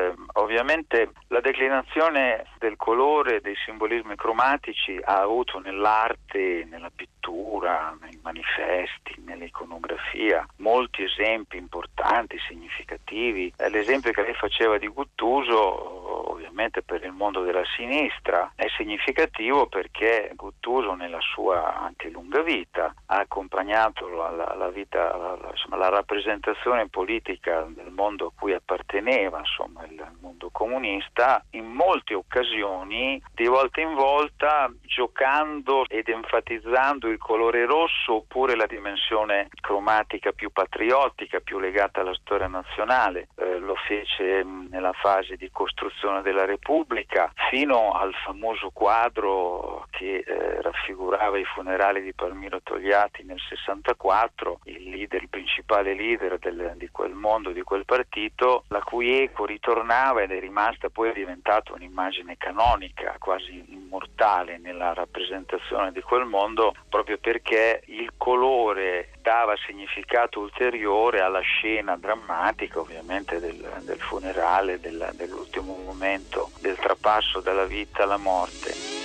[0.57, 9.21] ovviamente la declinazione del colore, dei simbolismi cromatici ha avuto nell'arte, nella pittura, nei manifesti,
[9.23, 13.53] nell'iconografia molti esempi importanti, significativi.
[13.69, 20.31] L'esempio che lei faceva di Guttuso, ovviamente per il mondo della sinistra, è significativo perché
[20.33, 25.89] Guttuso nella sua anche lunga vita ha accompagnato la, la, la vita, la, insomma, la
[25.89, 33.45] rappresentazione politica del mondo a cui apparteneva, insomma il mondo comunista, in molte occasioni, di
[33.45, 41.39] volta in volta, giocando ed enfatizzando il colore rosso oppure la dimensione cromatica più patriottica,
[41.39, 43.29] più legata alla storia nazionale.
[43.35, 50.61] Eh, lo fece nella fase di costruzione della Repubblica, fino al famoso quadro che eh,
[50.61, 56.89] raffigurava i funerali di Palmiro Togliatti nel 64, il leader, il principale leader del, di
[56.89, 61.73] quel mondo, di quel partito, la cui eco ritornava ed è rimasta poi è diventata
[61.73, 70.39] un'immagine canonica, quasi immortale nella rappresentazione di quel mondo, proprio perché il colore dava significato
[70.39, 78.03] ulteriore alla scena drammatica ovviamente del, del funerale, del, dell'ultimo momento, del trapasso dalla vita
[78.03, 78.96] alla morte.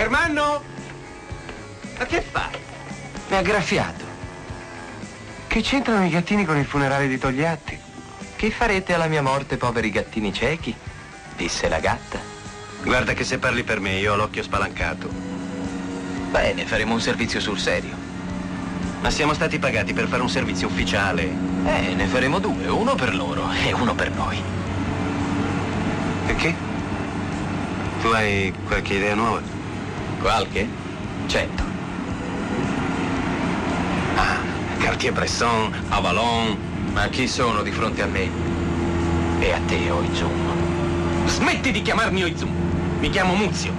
[0.00, 0.62] Ermanno?
[1.98, 2.58] Ma che fai?
[3.28, 4.02] Mi ha graffiato.
[5.46, 7.78] Che c'entrano i gattini con il funerale di Togliatti?
[8.34, 10.74] Che farete alla mia morte, poveri gattini ciechi?
[11.36, 12.18] Disse la gatta.
[12.82, 15.10] Guarda che se parli per me, io ho l'occhio spalancato.
[16.30, 17.94] Bene, faremo un servizio sul serio.
[19.02, 21.24] Ma siamo stati pagati per fare un servizio ufficiale.
[21.66, 24.42] Eh, ne faremo due, uno per loro e uno per noi.
[26.24, 26.54] Perché?
[28.00, 29.59] Tu hai qualche idea nuova?
[30.20, 30.68] Qualche?
[31.26, 31.62] Cento.
[34.16, 34.36] Ah,
[34.78, 36.58] Cartier-Bresson, Avalon.
[36.92, 38.28] Ma chi sono di fronte a me?
[39.38, 41.26] E a te, Oizum.
[41.26, 42.50] Smetti di chiamarmi Oizum.
[42.98, 43.72] Mi chiamo Muzio.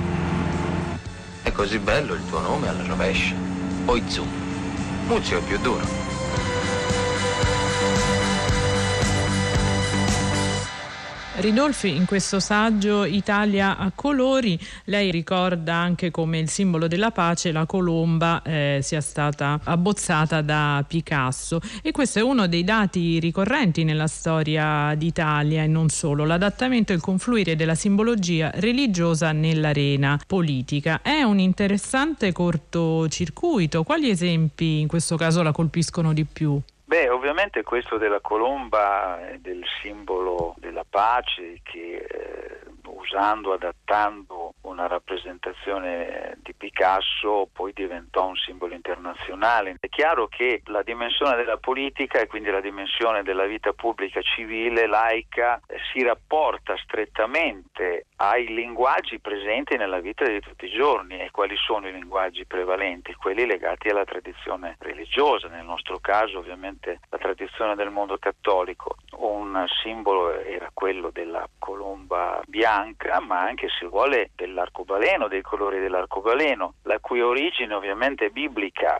[1.43, 3.35] È così bello il tuo nome alla rovescia.
[3.85, 4.27] Oizum.
[5.05, 6.10] Muzio è più duro.
[11.41, 17.51] Ridolfi in questo saggio Italia a colori, lei ricorda anche come il simbolo della pace,
[17.51, 23.83] la colomba, eh, sia stata abbozzata da Picasso e questo è uno dei dati ricorrenti
[23.83, 31.01] nella storia d'Italia e non solo, l'adattamento e il confluire della simbologia religiosa nell'arena politica.
[31.01, 36.61] È un interessante cortocircuito, quali esempi in questo caso la colpiscono di più?
[36.91, 42.59] Beh, ovviamente questo della colomba è del simbolo della pace che eh,
[43.01, 49.75] usando, adattando una rappresentazione di Picasso poi diventò un simbolo internazionale.
[49.79, 54.87] È chiaro che la dimensione della politica e quindi la dimensione della vita pubblica civile,
[54.87, 61.31] laica, eh, si rapporta strettamente ai linguaggi presenti nella vita di tutti i giorni e
[61.31, 67.17] quali sono i linguaggi prevalenti, quelli legati alla tradizione religiosa, nel nostro caso ovviamente la
[67.17, 68.97] tradizione del mondo cattolico.
[69.17, 76.75] Un simbolo era quello della colomba bianca, ma anche se vuole dell'arcobaleno, dei colori dell'arcobaleno,
[76.83, 78.97] la cui origine ovviamente è biblica,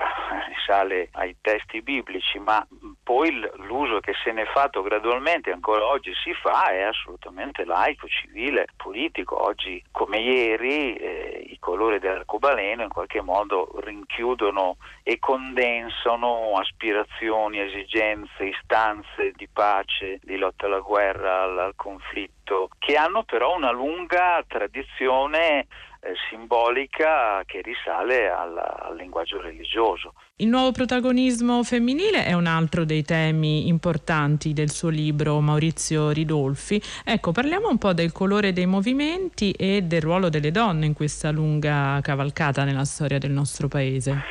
[0.47, 2.65] risale ai testi biblici, ma
[3.03, 8.07] poi l'uso che se ne è fatto gradualmente, ancora oggi si fa, è assolutamente laico,
[8.07, 9.43] civile, politico.
[9.43, 11.20] Oggi come ieri eh,
[11.61, 20.37] i colori dell'arcobaleno in qualche modo rinchiudono e condensano aspirazioni, esigenze, istanze di pace, di
[20.37, 25.67] lotta alla guerra, al conflitto, che hanno però una lunga tradizione
[26.03, 30.13] eh, simbolica che risale al, al linguaggio religioso.
[30.37, 36.81] Il nuovo protagonismo femminile è un altro dei temi importanti del suo libro Maurizio Ridolfi.
[37.05, 41.29] Ecco, parliamo un po' del colore dei movimenti e del ruolo delle donne in questa
[41.29, 44.23] lunga cavalcata nella storia del nostro paese.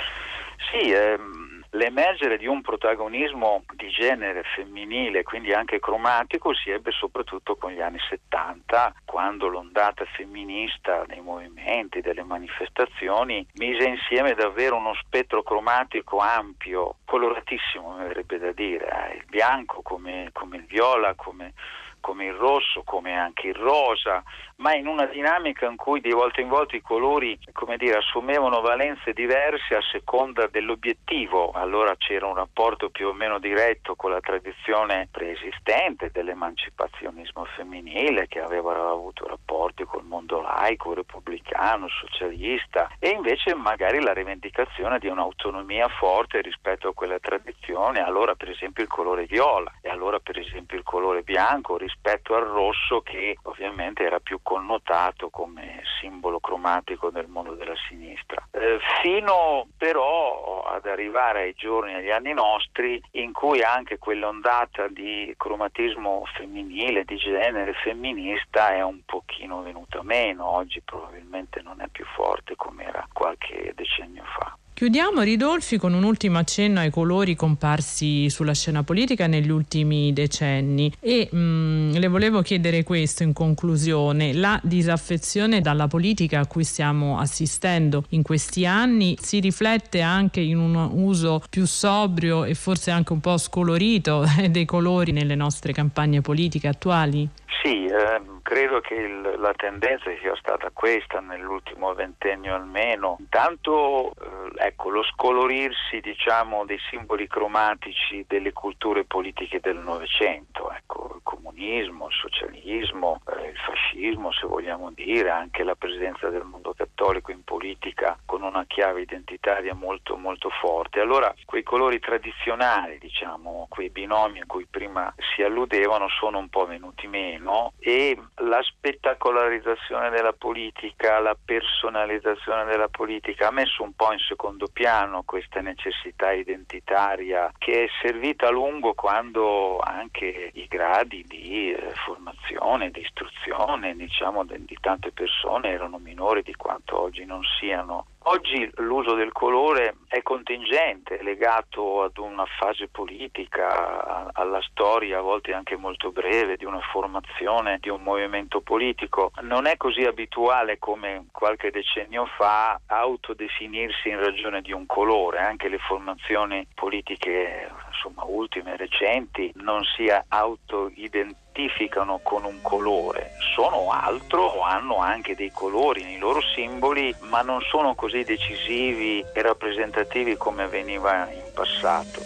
[0.70, 1.39] Sì, ehm,
[1.74, 7.80] L'emergere di un protagonismo di genere femminile, quindi anche cromatico, si ebbe soprattutto con gli
[7.80, 16.18] anni 70, quando l'ondata femminista dei movimenti, delle manifestazioni, mise insieme davvero uno spettro cromatico
[16.18, 19.16] ampio, coloratissimo mi verrebbe da dire, eh?
[19.18, 21.52] il bianco come, come il viola, come
[22.00, 24.22] come il rosso, come anche il rosa,
[24.56, 27.38] ma in una dinamica in cui di volta in volta i colori,
[27.76, 31.50] dire, assumevano valenze diverse a seconda dell'obiettivo.
[31.52, 38.40] Allora c'era un rapporto più o meno diretto con la tradizione preesistente dell'emancipazionismo femminile che
[38.40, 45.88] aveva avuto rapporti col mondo laico, repubblicano, socialista e invece magari la rivendicazione di un'autonomia
[45.88, 50.76] forte rispetto a quella tradizione, allora per esempio il colore viola e allora per esempio
[50.76, 57.26] il colore bianco rispetto al rosso che ovviamente era più connotato come simbolo cromatico del
[57.26, 58.46] mondo della sinistra.
[58.52, 65.34] Eh, fino però ad arrivare ai giorni, agli anni nostri, in cui anche quell'ondata di
[65.36, 72.04] cromatismo femminile, di genere femminista è un pochino venuta meno, oggi probabilmente non è più
[72.14, 74.56] forte come era qualche decennio fa.
[74.72, 80.90] Chiudiamo Ridolfi con un ultimo accenno ai colori comparsi sulla scena politica negli ultimi decenni
[81.00, 84.32] e mh, mm, le volevo chiedere questo in conclusione.
[84.32, 90.56] La disaffezione dalla politica a cui stiamo assistendo in questi anni si riflette anche in
[90.56, 96.22] un uso più sobrio e forse anche un po' scolorito dei colori nelle nostre campagne
[96.22, 97.28] politiche attuali?
[97.62, 103.16] Sì, ehm, credo che il, la tendenza sia stata questa nell'ultimo ventennio almeno.
[103.20, 111.12] Intanto eh, ecco, lo scolorirsi diciamo, dei simboli cromatici delle culture politiche del Novecento, ecco,
[111.14, 116.74] il comunismo, il socialismo, eh, il fascismo se vogliamo dire, anche la presenza del mondo
[116.74, 120.98] cattolico in politica con una chiave identitaria molto molto forte.
[120.98, 126.66] Allora quei colori tradizionali, diciamo, quei binomi a cui prima si alludevano sono un po'
[126.66, 127.72] venuti meno no?
[127.78, 134.68] e la spettacolarizzazione della politica, la personalizzazione della politica ha messo un po' in secondo
[134.72, 141.90] piano questa necessità identitaria che è servita a lungo quando anche i gradi di eh,
[142.04, 148.06] formazione, di istruzione diciamo, di, di tante persone erano minori di quanto oggi non siano.
[148.24, 155.54] Oggi l'uso del colore è contingente, legato ad una fase politica, alla storia a volte
[155.54, 159.32] anche molto breve di una formazione di un movimento politico.
[159.40, 165.68] Non è così abituale come qualche decennio fa autodefinirsi in ragione di un colore, anche
[165.68, 174.62] le formazioni politiche insomma, ultime, recenti, non si autoidentificano con un colore, sono altro o
[174.62, 180.62] hanno anche dei colori nei loro simboli, ma non sono così decisivi e rappresentativi come
[180.62, 182.22] avveniva in passato.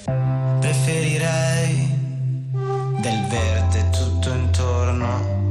[0.60, 1.88] Preferirei
[3.00, 5.42] del verde tutto intorno.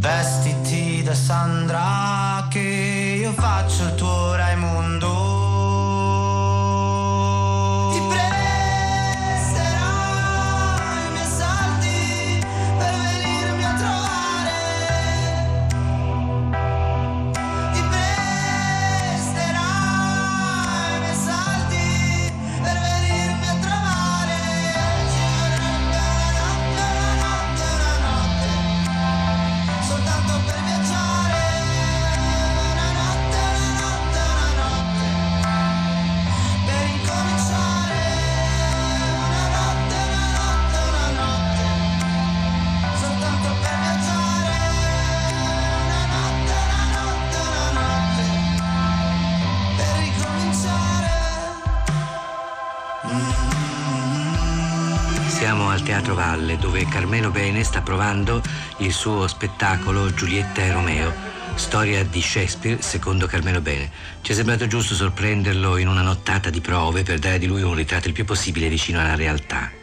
[0.00, 5.07] Vestiti da Sandra che io faccio il tuo Raimundo
[56.08, 58.42] Teatro Valle, dove Carmelo Bene sta provando
[58.78, 61.12] il suo spettacolo Giulietta e Romeo,
[61.54, 63.90] storia di Shakespeare secondo Carmelo Bene.
[64.22, 67.74] Ci è sembrato giusto sorprenderlo in una nottata di prove per dare di lui un
[67.74, 69.77] ritratto il più possibile vicino alla realtà.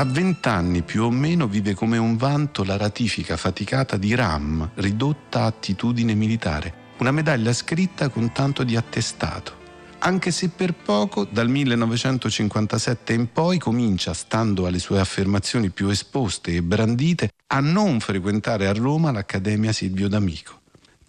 [0.00, 5.42] A vent'anni più o meno vive come un vanto la ratifica faticata di RAM, ridotta
[5.42, 9.52] a attitudine militare, una medaglia scritta con tanto di attestato.
[9.98, 16.54] Anche se per poco, dal 1957 in poi comincia, stando alle sue affermazioni più esposte
[16.54, 20.59] e brandite, a non frequentare a Roma l'Accademia Silvio D'Amico.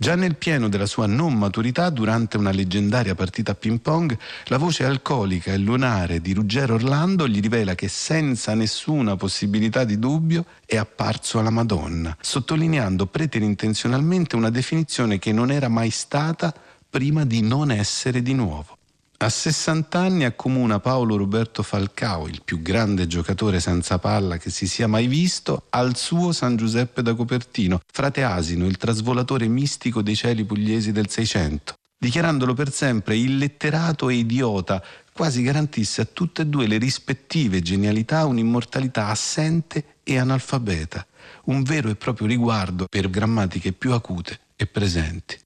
[0.01, 4.57] Già nel pieno della sua non maturità, durante una leggendaria partita a ping pong, la
[4.57, 10.45] voce alcolica e lunare di Ruggero Orlando gli rivela che senza nessuna possibilità di dubbio
[10.65, 16.51] è apparso alla Madonna, sottolineando preterintenzionalmente una definizione che non era mai stata
[16.89, 18.79] prima di non essere di nuovo.
[19.21, 24.65] A 60 anni accomuna Paolo Roberto Falcao, il più grande giocatore senza palla che si
[24.65, 30.15] sia mai visto, al suo San Giuseppe da Copertino, frate Asino, il trasvolatore mistico dei
[30.15, 36.47] cieli pugliesi del Seicento, dichiarandolo per sempre illetterato e idiota, quasi garantisse a tutte e
[36.47, 41.05] due le rispettive genialità un'immortalità assente e analfabeta,
[41.43, 45.40] un vero e proprio riguardo per grammatiche più acute e presenti.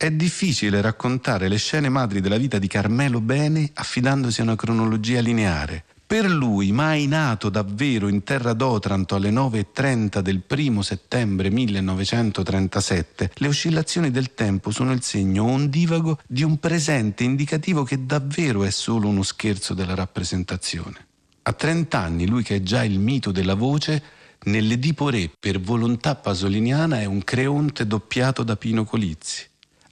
[0.00, 5.20] È difficile raccontare le scene madri della vita di Carmelo Bene affidandosi a una cronologia
[5.20, 5.84] lineare.
[6.06, 13.46] Per lui, mai nato davvero in terra d'Otranto alle 9.30 del 1 settembre 1937, le
[13.46, 19.06] oscillazioni del tempo sono il segno ondivago di un presente indicativo che davvero è solo
[19.06, 21.08] uno scherzo della rappresentazione.
[21.42, 24.02] A 30 anni, lui che è già il mito della voce,
[24.44, 29.48] nell'Edipo Re per volontà pasoliniana è un creonte doppiato da Pino Colizzi.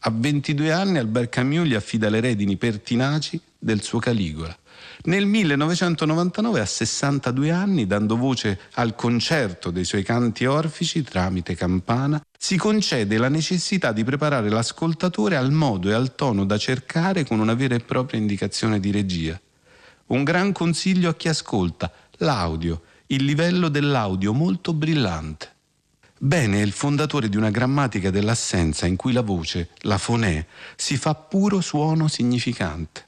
[0.09, 4.57] A 22 anni Albert Camus gli affida le redini pertinaci del suo Caligola.
[5.03, 12.23] Nel 1999, a 62 anni, dando voce al concerto dei suoi canti orfici tramite campana,
[12.39, 17.39] si concede la necessità di preparare l'ascoltatore al modo e al tono da cercare con
[17.39, 19.39] una vera e propria indicazione di regia.
[20.07, 25.57] Un gran consiglio a chi ascolta, l'audio, il livello dell'audio molto brillante.
[26.21, 30.45] Bene è il fondatore di una grammatica dell'assenza in cui la voce, la fonè,
[30.75, 33.07] si fa puro suono significante.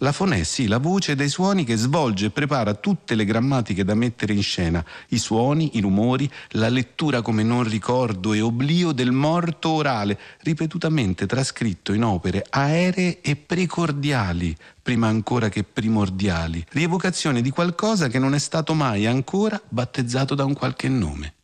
[0.00, 3.94] La fonè, sì, la voce dei suoni che svolge e prepara tutte le grammatiche da
[3.94, 9.12] mettere in scena, i suoni, i rumori, la lettura come non ricordo e oblio del
[9.12, 17.50] morto orale, ripetutamente trascritto in opere aeree e precordiali, prima ancora che primordiali, rievocazione di
[17.50, 21.34] qualcosa che non è stato mai ancora battezzato da un qualche nome.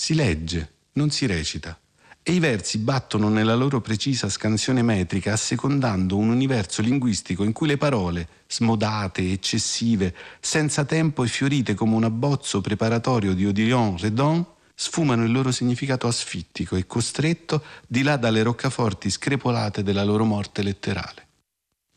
[0.00, 1.76] Si legge, non si recita,
[2.22, 7.66] e i versi battono nella loro precisa scansione metrica assecondando un universo linguistico in cui
[7.66, 14.46] le parole, smodate, eccessive, senza tempo e fiorite come un abbozzo preparatorio di Odilon Redon,
[14.72, 20.62] sfumano il loro significato asfittico e costretto di là dalle roccaforti screpolate della loro morte
[20.62, 21.27] letterale.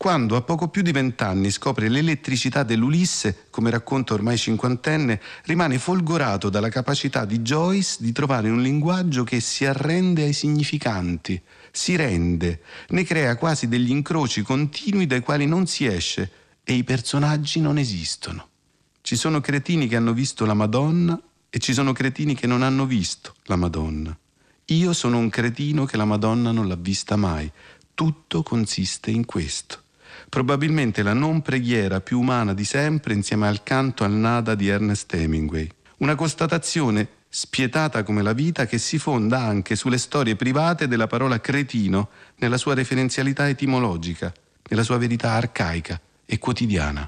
[0.02, 6.50] Quando a poco più di vent'anni scopre l'elettricità dell'Ulisse, come racconta ormai cinquantenne, rimane folgorato
[6.50, 11.40] dalla capacità di Joyce di trovare un linguaggio che si arrende ai significanti,
[11.70, 16.32] si rende, ne crea quasi degli incroci continui dai quali non si esce
[16.64, 18.48] e i personaggi non esistono.
[19.02, 21.16] Ci sono cretini che hanno visto la Madonna
[21.48, 24.18] e ci sono cretini che non hanno visto la Madonna.
[24.64, 27.48] Io sono un cretino che la Madonna non l'ha vista mai.
[27.94, 29.81] Tutto consiste in questo
[30.32, 35.12] probabilmente la non preghiera più umana di sempre insieme al canto al nada di Ernest
[35.12, 35.68] Hemingway.
[35.98, 41.38] Una constatazione spietata come la vita che si fonda anche sulle storie private della parola
[41.38, 44.32] cretino nella sua referenzialità etimologica,
[44.70, 47.06] nella sua verità arcaica e quotidiana.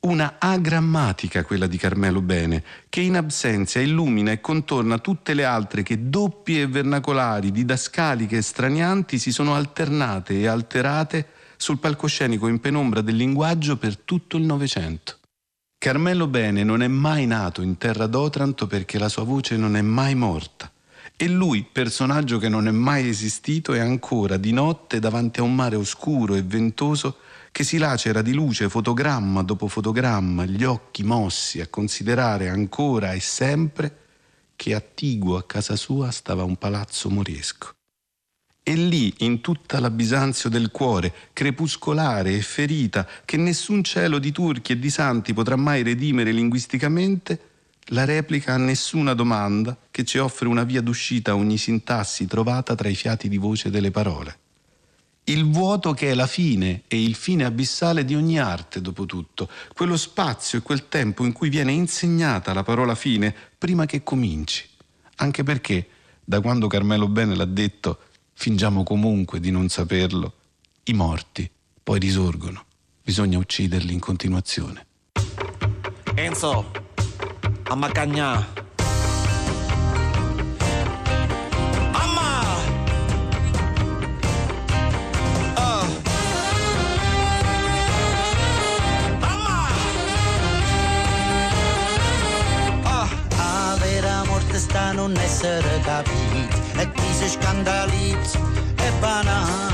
[0.00, 5.84] Una agrammatica quella di Carmelo Bene, che in absenza illumina e contorna tutte le altre
[5.84, 11.28] che doppie e vernacolari, didascaliche e stranianti si sono alternate e alterate
[11.64, 15.18] sul palcoscenico in penombra del linguaggio per tutto il Novecento.
[15.78, 19.80] Carmelo Bene non è mai nato in terra d'Otranto perché la sua voce non è
[19.80, 20.70] mai morta.
[21.16, 25.54] E lui, personaggio che non è mai esistito, è ancora di notte davanti a un
[25.54, 27.16] mare oscuro e ventoso
[27.50, 33.20] che si lacera di luce fotogramma dopo fotogramma, gli occhi mossi a considerare ancora e
[33.20, 34.00] sempre
[34.54, 37.74] che attiguo a casa sua stava un palazzo moresco.
[38.66, 44.32] E lì, in tutta la Bisanzio del cuore, crepuscolare e ferita, che nessun cielo di
[44.32, 47.50] turchi e di santi potrà mai redimere linguisticamente,
[47.88, 52.74] la replica a nessuna domanda che ci offre una via d'uscita a ogni sintassi trovata
[52.74, 54.38] tra i fiati di voce delle parole.
[55.24, 59.46] Il vuoto che è la fine e il fine abissale di ogni arte, dopo tutto,
[59.74, 64.66] quello spazio e quel tempo in cui viene insegnata la parola fine prima che cominci.
[65.16, 65.86] Anche perché,
[66.24, 67.98] da quando Carmelo Bene l'ha detto,
[68.34, 70.34] fingiamo comunque di non saperlo,
[70.84, 71.50] i morti
[71.82, 72.64] poi risorgono.
[73.02, 74.86] Bisogna ucciderli in continuazione.
[76.14, 76.70] Enzo,
[77.64, 78.63] a Macagna.
[94.54, 94.60] Amma!
[94.60, 94.60] Ah.
[94.60, 98.38] A ver, amor, te están non essere capito e chi si scandalizza
[98.76, 99.72] è banale.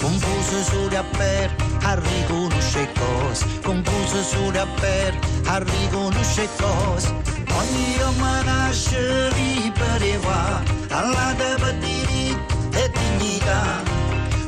[0.00, 7.14] Confuso a per a riconoscere cose, confuso a per a riconoscere cose.
[7.58, 13.82] Ogni uomo nasce libero qua, alla per diritto e dignità.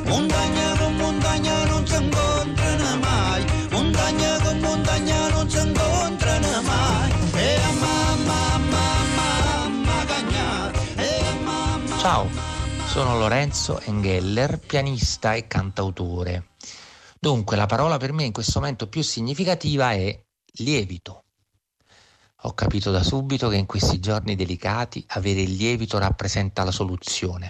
[0.05, 3.45] Montagna con montagna non si incontrano mai,
[11.99, 12.29] Ciao,
[12.87, 16.51] sono Lorenzo Engeller, pianista e cantautore.
[17.19, 20.17] Dunque, la parola per me in questo momento più significativa è
[20.59, 21.25] lievito.
[22.43, 27.49] Ho capito da subito che in questi giorni delicati avere il lievito rappresenta la soluzione.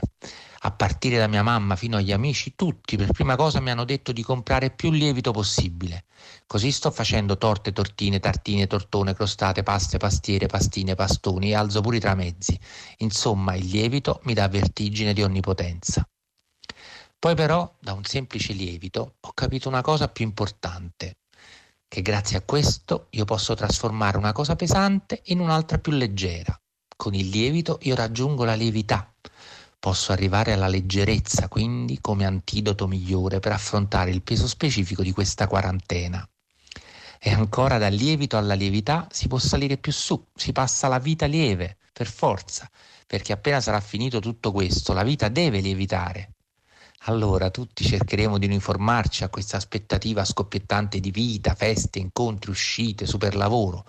[0.61, 4.11] A partire da mia mamma fino agli amici, tutti per prima cosa mi hanno detto
[4.11, 6.03] di comprare più lievito possibile.
[6.47, 11.97] Così sto facendo torte, tortine, tartine, tortone, crostate, paste, pastiere, pastine, pastoni e alzo pure
[11.97, 12.59] i tramezzi.
[12.97, 16.05] Insomma, il lievito mi dà vertigine di onnipotenza.
[17.17, 21.19] Poi però, da un semplice lievito, ho capito una cosa più importante,
[21.87, 26.59] che grazie a questo io posso trasformare una cosa pesante in un'altra più leggera.
[26.97, 29.13] Con il lievito io raggiungo la lievità.
[29.79, 35.47] Posso arrivare alla leggerezza, quindi come antidoto migliore per affrontare il peso specifico di questa
[35.47, 36.27] quarantena.
[37.17, 41.27] E ancora dal lievito alla lievità si può salire più su, si passa alla vita
[41.27, 42.69] lieve, per forza,
[43.07, 46.33] perché appena sarà finito tutto questo, la vita deve lievitare.
[47.03, 53.33] Allora tutti cercheremo di uniformarci a questa aspettativa scoppiettante di vita, feste, incontri, uscite, super
[53.33, 53.85] lavoro.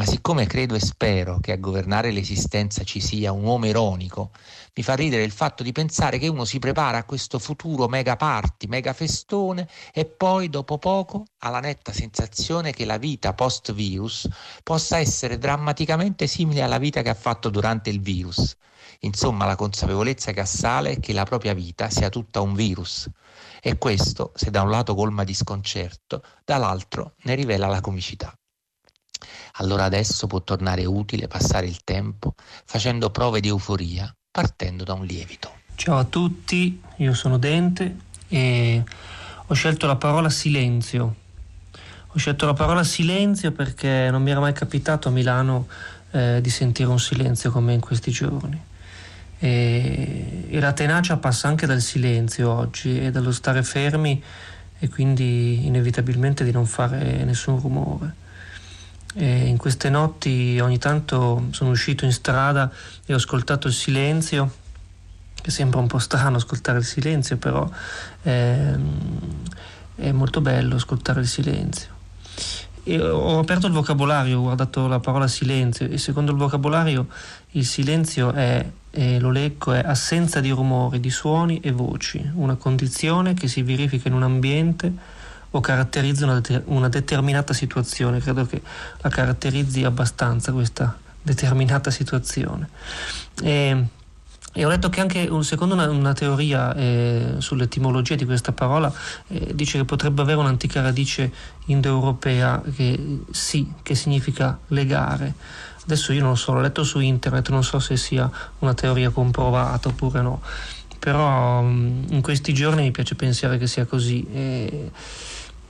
[0.00, 4.30] Ma siccome credo e spero che a governare l'esistenza ci sia un uomo ironico,
[4.74, 8.16] mi fa ridere il fatto di pensare che uno si prepara a questo futuro mega
[8.16, 13.74] party, mega festone e poi dopo poco ha la netta sensazione che la vita post
[13.74, 14.26] virus
[14.62, 18.56] possa essere drammaticamente simile alla vita che ha fatto durante il virus.
[19.00, 23.06] Insomma, la consapevolezza che assale è che la propria vita sia tutta un virus.
[23.60, 28.34] E questo, se da un lato colma di sconcerto, dall'altro ne rivela la comicità.
[29.54, 35.04] Allora adesso può tornare utile passare il tempo facendo prove di euforia, partendo da un
[35.04, 35.52] lievito.
[35.74, 37.96] Ciao a tutti, io sono Dente
[38.28, 38.84] e
[39.46, 41.14] ho scelto la parola silenzio.
[42.06, 45.68] Ho scelto la parola silenzio perché non mi era mai capitato a Milano
[46.10, 48.60] eh, di sentire un silenzio come in questi giorni.
[49.38, 54.22] E, e la tenacia passa anche dal silenzio oggi e dallo stare fermi
[54.78, 58.14] e quindi inevitabilmente di non fare nessun rumore.
[59.14, 62.70] E in queste notti ogni tanto sono uscito in strada
[63.04, 64.52] e ho ascoltato il silenzio,
[65.34, 67.68] che sembra un po' strano ascoltare il silenzio, però
[68.22, 68.72] è,
[69.96, 71.98] è molto bello ascoltare il silenzio.
[72.84, 77.08] E ho aperto il vocabolario, ho guardato la parola silenzio e secondo il vocabolario
[77.50, 78.64] il silenzio è,
[79.18, 84.08] lo leggo, è assenza di rumori, di suoni e voci, una condizione che si verifica
[84.08, 84.92] in un ambiente
[85.50, 88.20] o caratterizza una, una determinata situazione.
[88.20, 88.60] Credo che
[89.00, 92.68] la caratterizzi abbastanza questa determinata situazione.
[93.42, 93.84] E,
[94.52, 98.92] e ho letto che anche secondo una, una teoria eh, sull'etimologia di questa parola
[99.28, 101.32] eh, dice che potrebbe avere un'antica radice
[101.66, 105.34] indoeuropea che sì, che significa legare.
[105.84, 109.88] Adesso io non so, l'ho letto su internet, non so se sia una teoria comprovata
[109.88, 110.40] oppure no,
[110.98, 114.90] però mm, in questi giorni mi piace pensare che sia così e,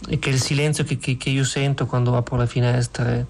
[0.09, 3.27] e che il silenzio che, che, che, io sento quando apro le finestre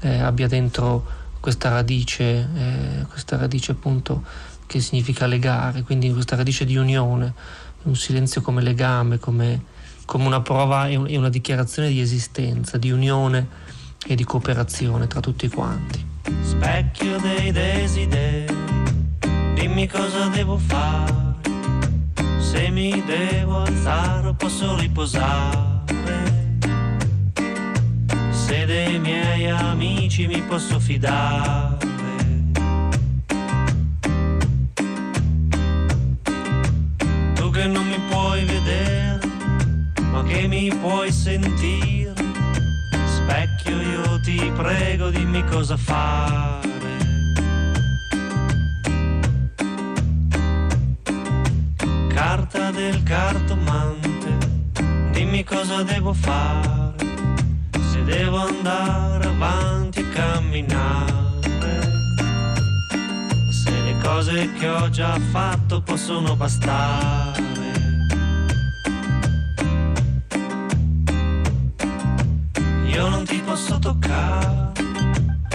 [0.00, 4.22] eh, abbia dentro questa radice, eh, questa radice appunto
[4.66, 7.34] che significa legare, quindi questa radice di unione,
[7.82, 9.64] un silenzio come legame, come,
[10.06, 13.48] come una prova e una dichiarazione di esistenza, di unione
[14.06, 16.06] e di cooperazione tra tutti quanti.
[16.42, 18.54] Specchio dei desideri,
[19.54, 21.34] dimmi cosa devo fare,
[22.38, 25.84] se mi devo alzare o posso riposare,
[28.52, 31.78] se dei miei amici mi posso fidare.
[37.34, 39.20] Tu che non mi puoi vedere,
[40.10, 42.12] ma che mi puoi sentire
[43.16, 46.70] specchio io ti prego dimmi cosa fare.
[52.08, 54.36] Carta del cartomante,
[55.12, 56.81] dimmi cosa devo fare,
[58.12, 61.40] devo andare avanti e camminare,
[63.50, 67.40] se le cose che ho già fatto possono bastare.
[72.84, 74.72] Io non ti posso toccare,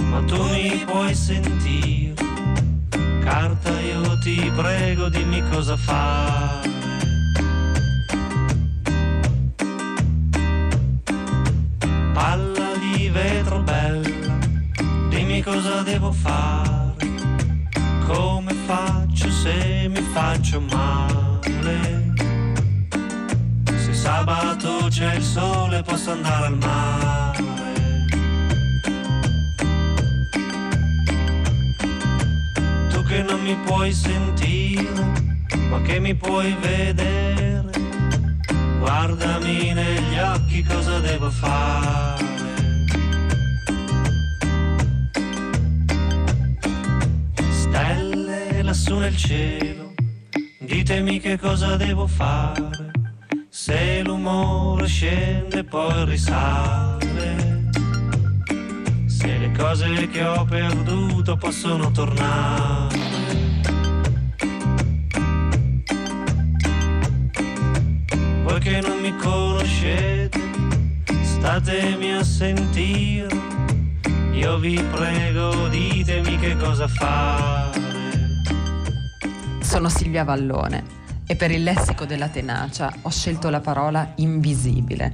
[0.10, 2.16] ma tu mi puoi sentire.
[3.24, 6.97] Carta, io ti prego, dimmi cosa fare.
[20.48, 22.14] Faccio male?
[23.76, 27.44] Se sabato c'è il sole posso andare al mare.
[32.90, 35.14] Tu che non mi puoi sentire,
[35.70, 37.66] ma che mi puoi vedere.
[38.80, 42.26] Guardami negli occhi cosa devo fare.
[47.50, 49.87] Stelle lassù nel cielo,
[50.88, 52.92] ditemi che cosa devo fare.
[53.50, 57.68] Se l'umore scende poi risale.
[59.06, 62.98] Se le cose che ho perduto possono tornare.
[68.44, 70.40] Voi che non mi conoscete,
[71.22, 73.28] statemi a sentire.
[74.32, 77.87] Io vi prego, ditemi che cosa fare.
[79.68, 80.84] Sono Silvia Vallone
[81.28, 85.14] e per il lessico della tenacia ho scelto la parola invisibile,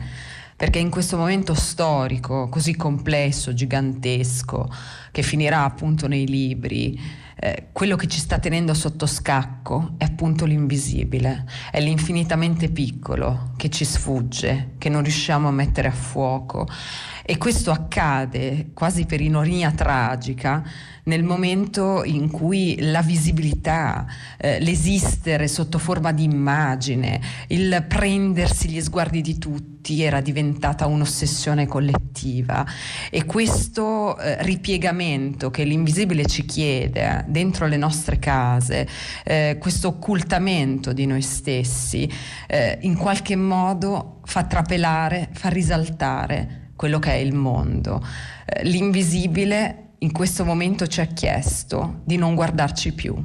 [0.56, 4.72] perché in questo momento storico così complesso, gigantesco,
[5.12, 6.98] che finirà appunto nei libri,
[7.36, 13.70] eh, quello che ci sta tenendo sotto scacco è appunto l'invisibile, è l'infinitamente piccolo che
[13.70, 16.68] ci sfugge, che non riusciamo a mettere a fuoco.
[17.26, 20.64] E questo accade quasi per ironia tragica
[21.04, 24.06] nel momento in cui la visibilità,
[24.38, 31.68] eh, l'esistere sotto forma di immagine, il prendersi gli sguardi di tutti era diventata un'ossessione
[31.68, 32.66] collettiva
[33.10, 38.88] e questo eh, ripiegamento che l'invisibile ci chiede dentro le nostre case,
[39.26, 42.10] eh, questo occultamento di noi stessi,
[42.48, 48.06] eh, in qualche modo fa trapelare, fa risaltare quello che è il mondo.
[48.46, 53.16] Eh, l'invisibile in questo momento ci ha chiesto di non guardarci più,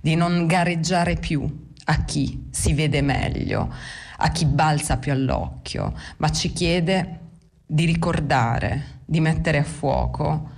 [0.00, 3.72] di non gareggiare più a chi si vede meglio,
[4.18, 7.18] a chi balza più all'occhio, ma ci chiede
[7.66, 10.50] di ricordare, di mettere a fuoco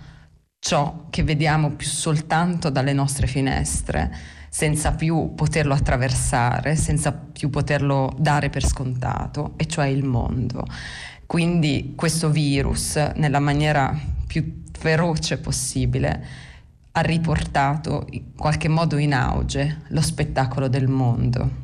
[0.59, 4.15] ciò che vediamo più soltanto dalle nostre finestre,
[4.51, 10.67] senza più poterlo attraversare, senza più poterlo dare per scontato, e cioè il mondo.
[11.25, 16.27] Quindi questo virus, nella maniera più feroce possibile,
[16.93, 21.63] ha riportato in qualche modo in auge lo spettacolo del mondo.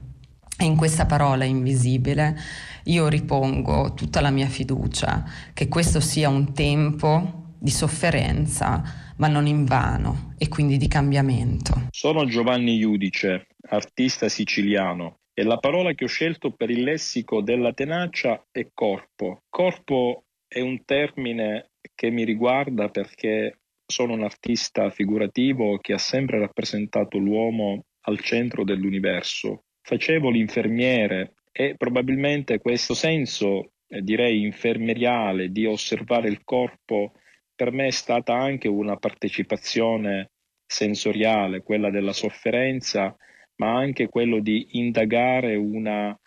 [0.57, 2.37] E in questa parola invisibile
[2.85, 8.83] io ripongo tutta la mia fiducia che questo sia un tempo di sofferenza,
[9.17, 11.89] ma non in vano, e quindi di cambiamento.
[11.91, 17.73] Sono Giovanni Iudice, artista siciliano, e la parola che ho scelto per il lessico della
[17.73, 19.43] tenacia è corpo.
[19.49, 21.70] Corpo è un termine
[22.01, 28.65] che mi riguarda perché sono un artista figurativo che ha sempre rappresentato l'uomo al centro
[28.65, 29.65] dell'universo.
[29.83, 37.13] Facevo l'infermiere e probabilmente questo senso, eh, direi infermeriale, di osservare il corpo,
[37.55, 40.31] per me è stata anche una partecipazione
[40.65, 43.15] sensoriale, quella della sofferenza,
[43.57, 46.19] ma anche quello di indagare una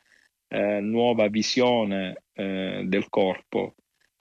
[0.49, 3.73] eh, nuova visione eh, del corpo.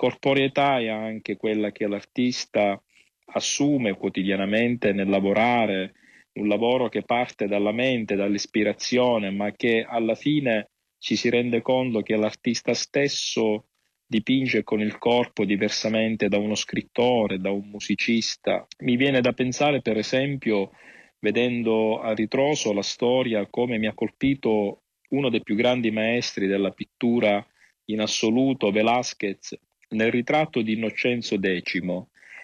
[0.02, 2.82] Corporeità è anche quella che l'artista
[3.26, 5.94] assume quotidianamente nel lavorare,
[6.40, 12.02] un lavoro che parte dalla mente, dall'ispirazione, ma che alla fine ci si rende conto
[12.02, 13.68] che l'artista stesso
[14.04, 18.66] dipinge con il corpo diversamente da uno scrittore, da un musicista.
[18.78, 20.72] Mi viene da pensare, per esempio,
[21.20, 26.72] vedendo a ritroso la storia, come mi ha colpito uno dei più grandi maestri della
[26.72, 27.46] pittura
[27.84, 29.56] in assoluto, Velázquez,
[29.92, 31.80] nel ritratto di Innocenzo X.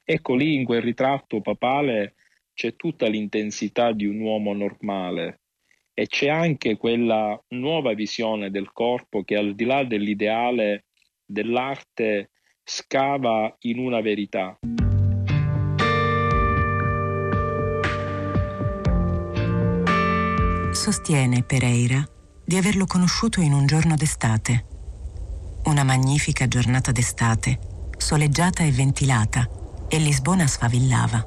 [0.04, 2.14] Ecco lì in quel ritratto papale
[2.54, 5.40] c'è tutta l'intensità di un uomo normale
[5.94, 10.84] e c'è anche quella nuova visione del corpo che al di là dell'ideale
[11.24, 12.30] dell'arte
[12.64, 14.58] scava in una verità.
[20.72, 22.02] Sostiene Pereira
[22.44, 24.76] di averlo conosciuto in un giorno d'estate
[25.68, 27.58] una magnifica giornata d'estate,
[27.98, 29.48] soleggiata e ventilata,
[29.88, 31.22] e Lisbona sfavillava.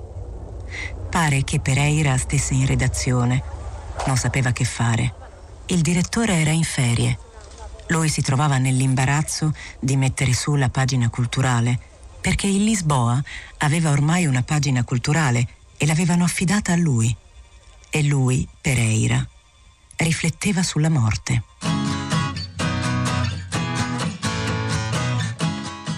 [1.09, 3.43] Pare che Pereira stesse in redazione.
[4.07, 5.13] Non sapeva che fare.
[5.67, 7.17] Il direttore era in ferie.
[7.87, 11.79] Lui si trovava nell'imbarazzo di mettere su la pagina culturale,
[12.19, 13.21] perché il Lisboa
[13.59, 17.15] aveva ormai una pagina culturale e l'avevano affidata a lui.
[17.89, 19.25] E lui, Pereira,
[19.97, 21.43] rifletteva sulla morte.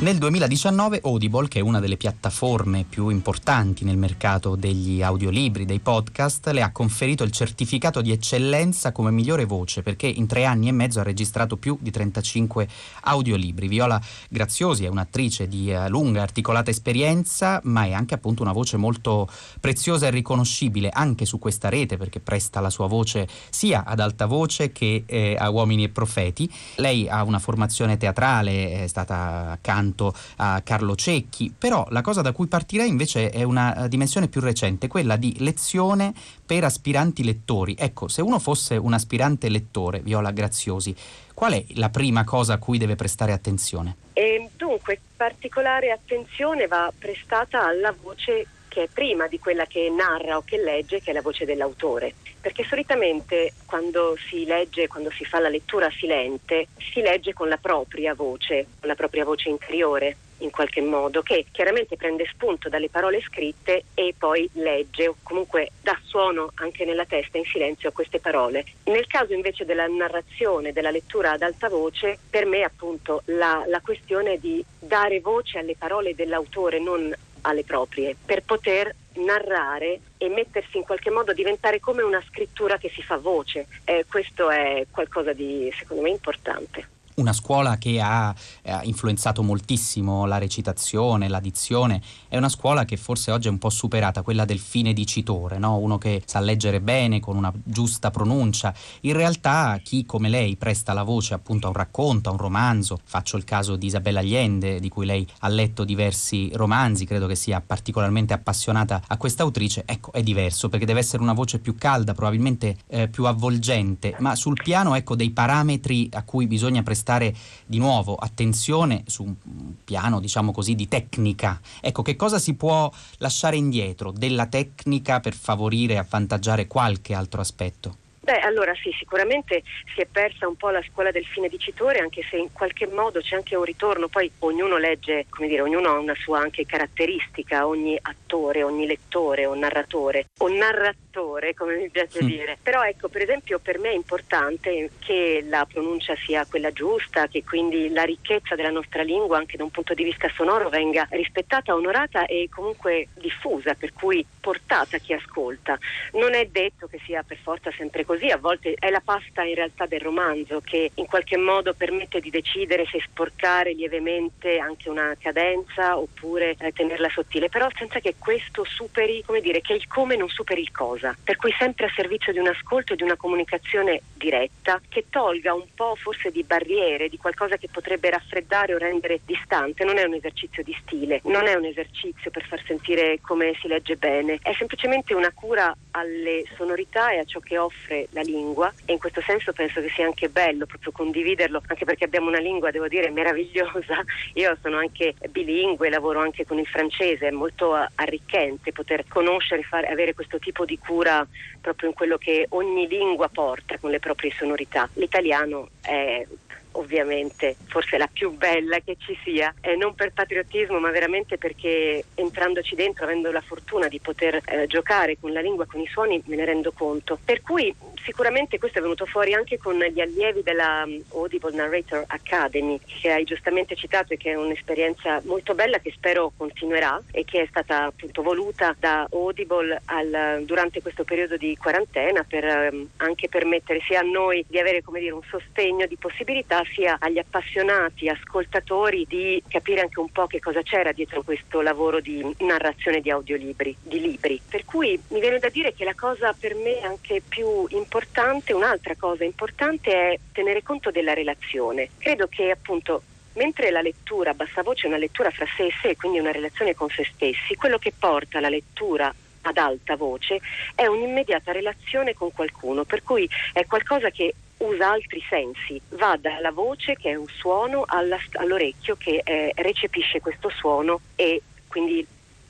[0.03, 5.79] Nel 2019 Audible, che è una delle piattaforme più importanti nel mercato degli audiolibri, dei
[5.79, 10.67] podcast, le ha conferito il certificato di eccellenza come migliore voce perché in tre anni
[10.67, 12.67] e mezzo ha registrato più di 35
[13.03, 13.69] audiolibri.
[13.69, 18.51] Viola Graziosi è un'attrice di eh, lunga e articolata esperienza, ma è anche appunto una
[18.51, 19.29] voce molto
[19.61, 24.25] preziosa e riconoscibile anche su questa rete perché presta la sua voce sia ad alta
[24.25, 26.51] voce che eh, a uomini e profeti.
[26.75, 32.21] Lei ha una formazione teatrale, è stata accanto accanto a Carlo Cecchi, però la cosa
[32.21, 36.13] da cui partirei invece è una eh, dimensione più recente, quella di lezione
[36.45, 37.75] per aspiranti lettori.
[37.77, 40.95] Ecco, se uno fosse un aspirante lettore, Viola Graziosi,
[41.33, 43.95] qual è la prima cosa a cui deve prestare attenzione?
[44.13, 50.37] E dunque, particolare attenzione va prestata alla voce che è prima di quella che narra
[50.37, 52.15] o che legge, che è la voce dell'autore.
[52.41, 57.57] Perché solitamente quando si legge, quando si fa la lettura silente, si legge con la
[57.57, 62.89] propria voce, con la propria voce interiore in qualche modo, che chiaramente prende spunto dalle
[62.89, 67.91] parole scritte e poi legge o comunque dà suono anche nella testa in silenzio a
[67.91, 68.65] queste parole.
[68.85, 73.81] Nel caso invece della narrazione, della lettura ad alta voce, per me appunto la, la
[73.81, 80.77] questione di dare voce alle parole dell'autore, non alle proprie, per poter narrare e mettersi
[80.77, 83.67] in qualche modo a diventare come una scrittura che si fa voce.
[83.85, 90.25] Eh, questo è qualcosa di secondo me importante una scuola che ha, ha, influenzato moltissimo
[90.25, 94.45] la recitazione, la dizione, è una scuola che forse oggi è un po' superata, quella
[94.45, 95.77] del fine dicitore, no?
[95.77, 98.73] uno che sa leggere bene con una giusta pronuncia.
[99.01, 102.99] In realtà chi come lei presta la voce appunto a un racconto, a un romanzo,
[103.03, 107.35] faccio il caso di Isabella Allende, di cui lei ha letto diversi romanzi, credo che
[107.35, 111.75] sia particolarmente appassionata a questa autrice, ecco è diverso perché deve essere una voce più
[111.75, 117.02] calda, probabilmente eh, più avvolgente, ma sul piano ecco dei parametri a cui bisogna prestare
[117.03, 117.35] prestare
[117.65, 119.35] di nuovo attenzione su un
[119.83, 121.59] piano, diciamo così, di tecnica.
[121.81, 127.41] Ecco, che cosa si può lasciare indietro della tecnica per favorire e avvantaggiare qualche altro
[127.41, 128.02] aspetto?
[128.23, 129.63] Beh, allora sì, sicuramente
[129.93, 133.19] si è persa un po' la scuola del fine dicitore, anche se in qualche modo
[133.19, 137.67] c'è anche un ritorno, poi ognuno legge, come dire, ognuno ha una sua anche caratteristica,
[137.67, 142.25] ogni attore, ogni lettore o narratore o narratore, come mi piace mm.
[142.25, 142.57] dire.
[142.63, 147.43] Però ecco, per esempio, per me è importante che la pronuncia sia quella giusta, che
[147.43, 151.75] quindi la ricchezza della nostra lingua anche da un punto di vista sonoro venga rispettata,
[151.75, 155.77] onorata e comunque diffusa, per cui portata a chi ascolta.
[156.13, 159.41] Non è detto che sia per forza sempre così così, a volte è la pasta
[159.41, 164.87] in realtà del romanzo che in qualche modo permette di decidere se sporcare lievemente anche
[164.87, 169.87] una cadenza oppure eh, tenerla sottile, però senza che questo superi, come dire, che il
[169.87, 173.03] come non superi il cosa, per cui sempre a servizio di un ascolto e di
[173.03, 178.75] una comunicazione diretta che tolga un po' forse di barriere, di qualcosa che potrebbe raffreddare
[178.75, 182.61] o rendere distante, non è un esercizio di stile, non è un esercizio per far
[182.63, 187.57] sentire come si legge bene, è semplicemente una cura alle sonorità e a ciò che
[187.57, 191.85] offre la lingua e in questo senso penso che sia anche bello proprio condividerlo, anche
[191.85, 194.03] perché abbiamo una lingua, devo dire, meravigliosa.
[194.35, 199.87] Io sono anche bilingue, lavoro anche con il francese, è molto arricchente poter conoscere, fare,
[199.87, 201.25] avere questo tipo di cura
[201.61, 204.89] proprio in quello che ogni lingua porta con le proprie sonorità.
[204.93, 206.25] L'italiano è
[206.73, 212.03] ovviamente forse la più bella che ci sia, eh, non per patriottismo ma veramente perché
[212.15, 216.21] entrandoci dentro, avendo la fortuna di poter eh, giocare con la lingua, con i suoni,
[216.25, 217.17] me ne rendo conto.
[217.23, 222.03] Per cui sicuramente questo è venuto fuori anche con gli allievi della um, Audible Narrator
[222.07, 227.23] Academy che hai giustamente citato e che è un'esperienza molto bella che spero continuerà e
[227.23, 232.87] che è stata appunto voluta da Audible al, durante questo periodo di quarantena per um,
[232.97, 237.19] anche permettere sia a noi di avere come dire un sostegno di possibilità sia agli
[237.19, 243.01] appassionati ascoltatori di capire anche un po' che cosa c'era dietro questo lavoro di narrazione
[243.01, 244.41] di audiolibri, di libri.
[244.47, 248.95] Per cui mi viene da dire che la cosa per me anche più importante, un'altra
[248.95, 251.89] cosa importante è tenere conto della relazione.
[251.97, 253.03] Credo che appunto
[253.35, 256.31] Mentre la lettura a bassa voce è una lettura fra sé e sé, quindi una
[256.31, 259.11] relazione con se stessi, quello che porta la lettura
[259.43, 260.39] ad alta voce
[260.75, 264.33] è un'immediata relazione con qualcuno, per cui è qualcosa che
[264.63, 270.21] usa altri sensi, va dalla voce che è un suono alla, all'orecchio che eh, recepisce
[270.21, 272.05] questo suono e quindi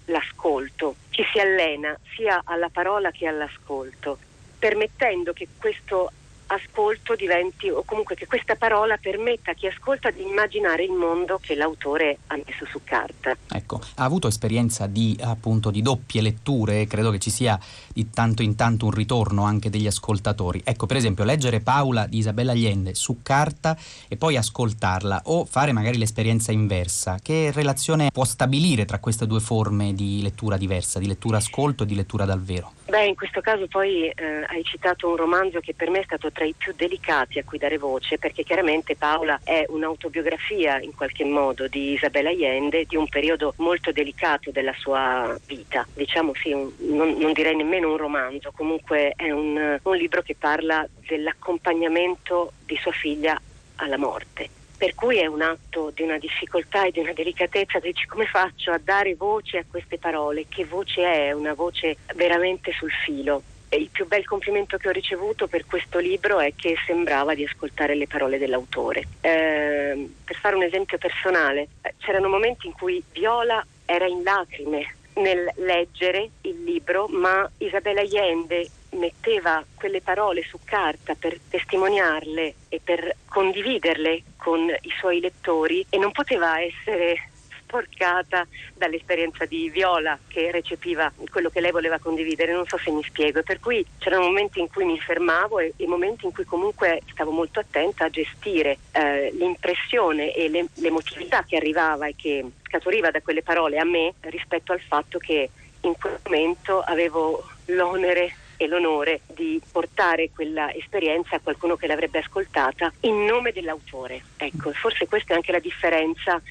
[0.06, 4.18] l'ascolto, ci si allena sia alla parola che all'ascolto,
[4.60, 6.12] permettendo che questo
[6.54, 11.40] ascolto diventi, o comunque che questa parola permetta a chi ascolta di immaginare il mondo
[11.42, 13.36] che l'autore ha messo su carta.
[13.52, 17.60] Ecco, ha avuto esperienza di appunto di doppie letture, credo che ci sia
[17.94, 20.62] di tanto in tanto un ritorno anche degli ascoltatori.
[20.64, 23.78] Ecco, per esempio, leggere Paola di Isabella Allende su carta
[24.08, 27.20] e poi ascoltarla o fare magari l'esperienza inversa.
[27.22, 31.86] Che relazione può stabilire tra queste due forme di lettura diversa, di lettura ascolto e
[31.86, 32.74] di lettura dal vero?
[32.86, 36.32] Beh, in questo caso poi eh, hai citato un romanzo che per me è stato
[36.44, 41.24] tra i più delicati a cui dare voce, perché chiaramente Paola è un'autobiografia in qualche
[41.24, 45.88] modo di Isabella Allende di un periodo molto delicato della sua vita.
[45.94, 50.36] Diciamo sì, un, non, non, direi nemmeno un romanzo, comunque è un, un libro che
[50.38, 53.40] parla dell'accompagnamento di sua figlia
[53.78, 58.06] alla morte per cui è un atto di una difficoltà e di una delicatezza, dici
[58.06, 62.92] come faccio a dare voce a queste parole, che voce è, una voce veramente sul
[62.92, 63.44] filo.
[63.76, 67.96] Il più bel complimento che ho ricevuto per questo libro è che sembrava di ascoltare
[67.96, 69.08] le parole dell'autore.
[69.22, 75.52] Eh, per fare un esempio personale, c'erano momenti in cui Viola era in lacrime nel
[75.56, 83.16] leggere il libro, ma Isabella Allende metteva quelle parole su carta per testimoniarle e per
[83.28, 87.30] condividerle con i suoi lettori e non poteva essere
[87.74, 88.46] sporcata
[88.76, 93.42] dall'esperienza di Viola che recepiva quello che lei voleva condividere, non so se mi spiego,
[93.42, 97.32] per cui c'erano momenti in cui mi fermavo e, e momenti in cui comunque stavo
[97.32, 103.22] molto attenta a gestire eh, l'impressione e le, l'emotività che arrivava e che scaturiva da
[103.22, 105.50] quelle parole a me rispetto al fatto che
[105.82, 112.20] in quel momento avevo l'onere e l'onore di portare quella esperienza a qualcuno che l'avrebbe
[112.20, 114.24] ascoltata in nome dell'autore.
[114.38, 116.42] Ecco, forse questa è anche la differenza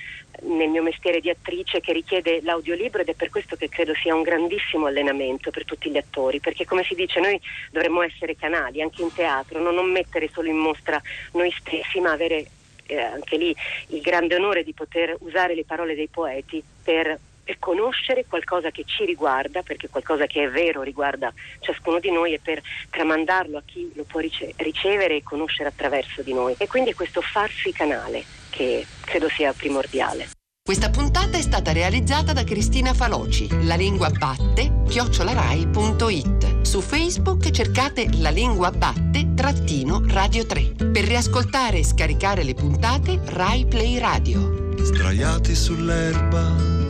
[0.43, 4.15] nel mio mestiere di attrice che richiede l'audiolibro ed è per questo che credo sia
[4.15, 7.41] un grandissimo allenamento per tutti gli attori, perché come si dice noi
[7.71, 9.71] dovremmo essere canali anche in teatro, no?
[9.71, 11.01] non mettere solo in mostra
[11.33, 12.47] noi stessi, ma avere
[12.87, 13.55] eh, anche lì
[13.89, 18.85] il grande onore di poter usare le parole dei poeti per per conoscere qualcosa che
[18.87, 23.63] ci riguarda, perché qualcosa che è vero riguarda ciascuno di noi e per tramandarlo a
[23.65, 26.55] chi lo può rice- ricevere e conoscere attraverso di noi.
[26.59, 30.29] E quindi questo farsi canale che credo sia primordiale.
[30.65, 36.61] Questa puntata è stata realizzata da Cristina Faloci, la lingua batte, chiocciolarai.it.
[36.61, 40.91] Su Facebook cercate la lingua batte trattino radio 3.
[40.93, 44.75] Per riascoltare e scaricare le puntate Rai Play Radio.
[44.77, 46.82] Sdraiati sull'erba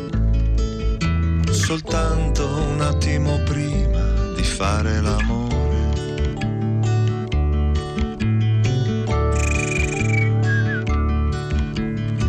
[1.52, 4.00] soltanto un attimo prima
[4.34, 5.50] di fare l'amore.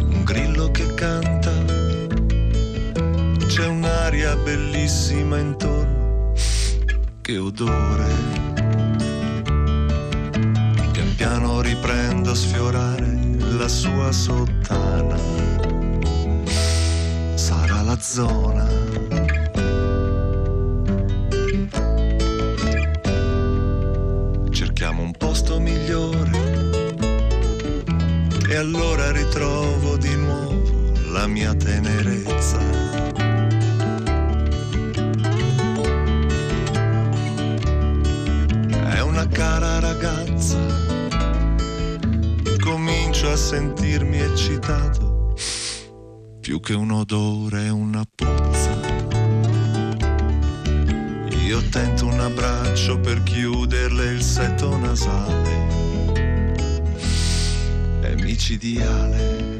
[0.10, 1.52] Un grillo che canta,
[3.48, 6.34] c'è un'aria bellissima intorno,
[7.22, 8.12] che odore.
[10.92, 13.20] Pian piano riprendo a sfiorare
[13.58, 15.18] la sua sottana.
[17.36, 18.84] Sarà la zona
[28.54, 32.60] e allora ritrovo di nuovo la mia tenerezza.
[38.90, 40.60] È una cara ragazza,
[42.60, 45.34] comincio a sentirmi eccitato,
[46.40, 48.83] più che un odore, una puzza.
[51.54, 55.52] Io tento un abbraccio per chiuderle il setto nasale.
[58.16, 59.60] Micidiale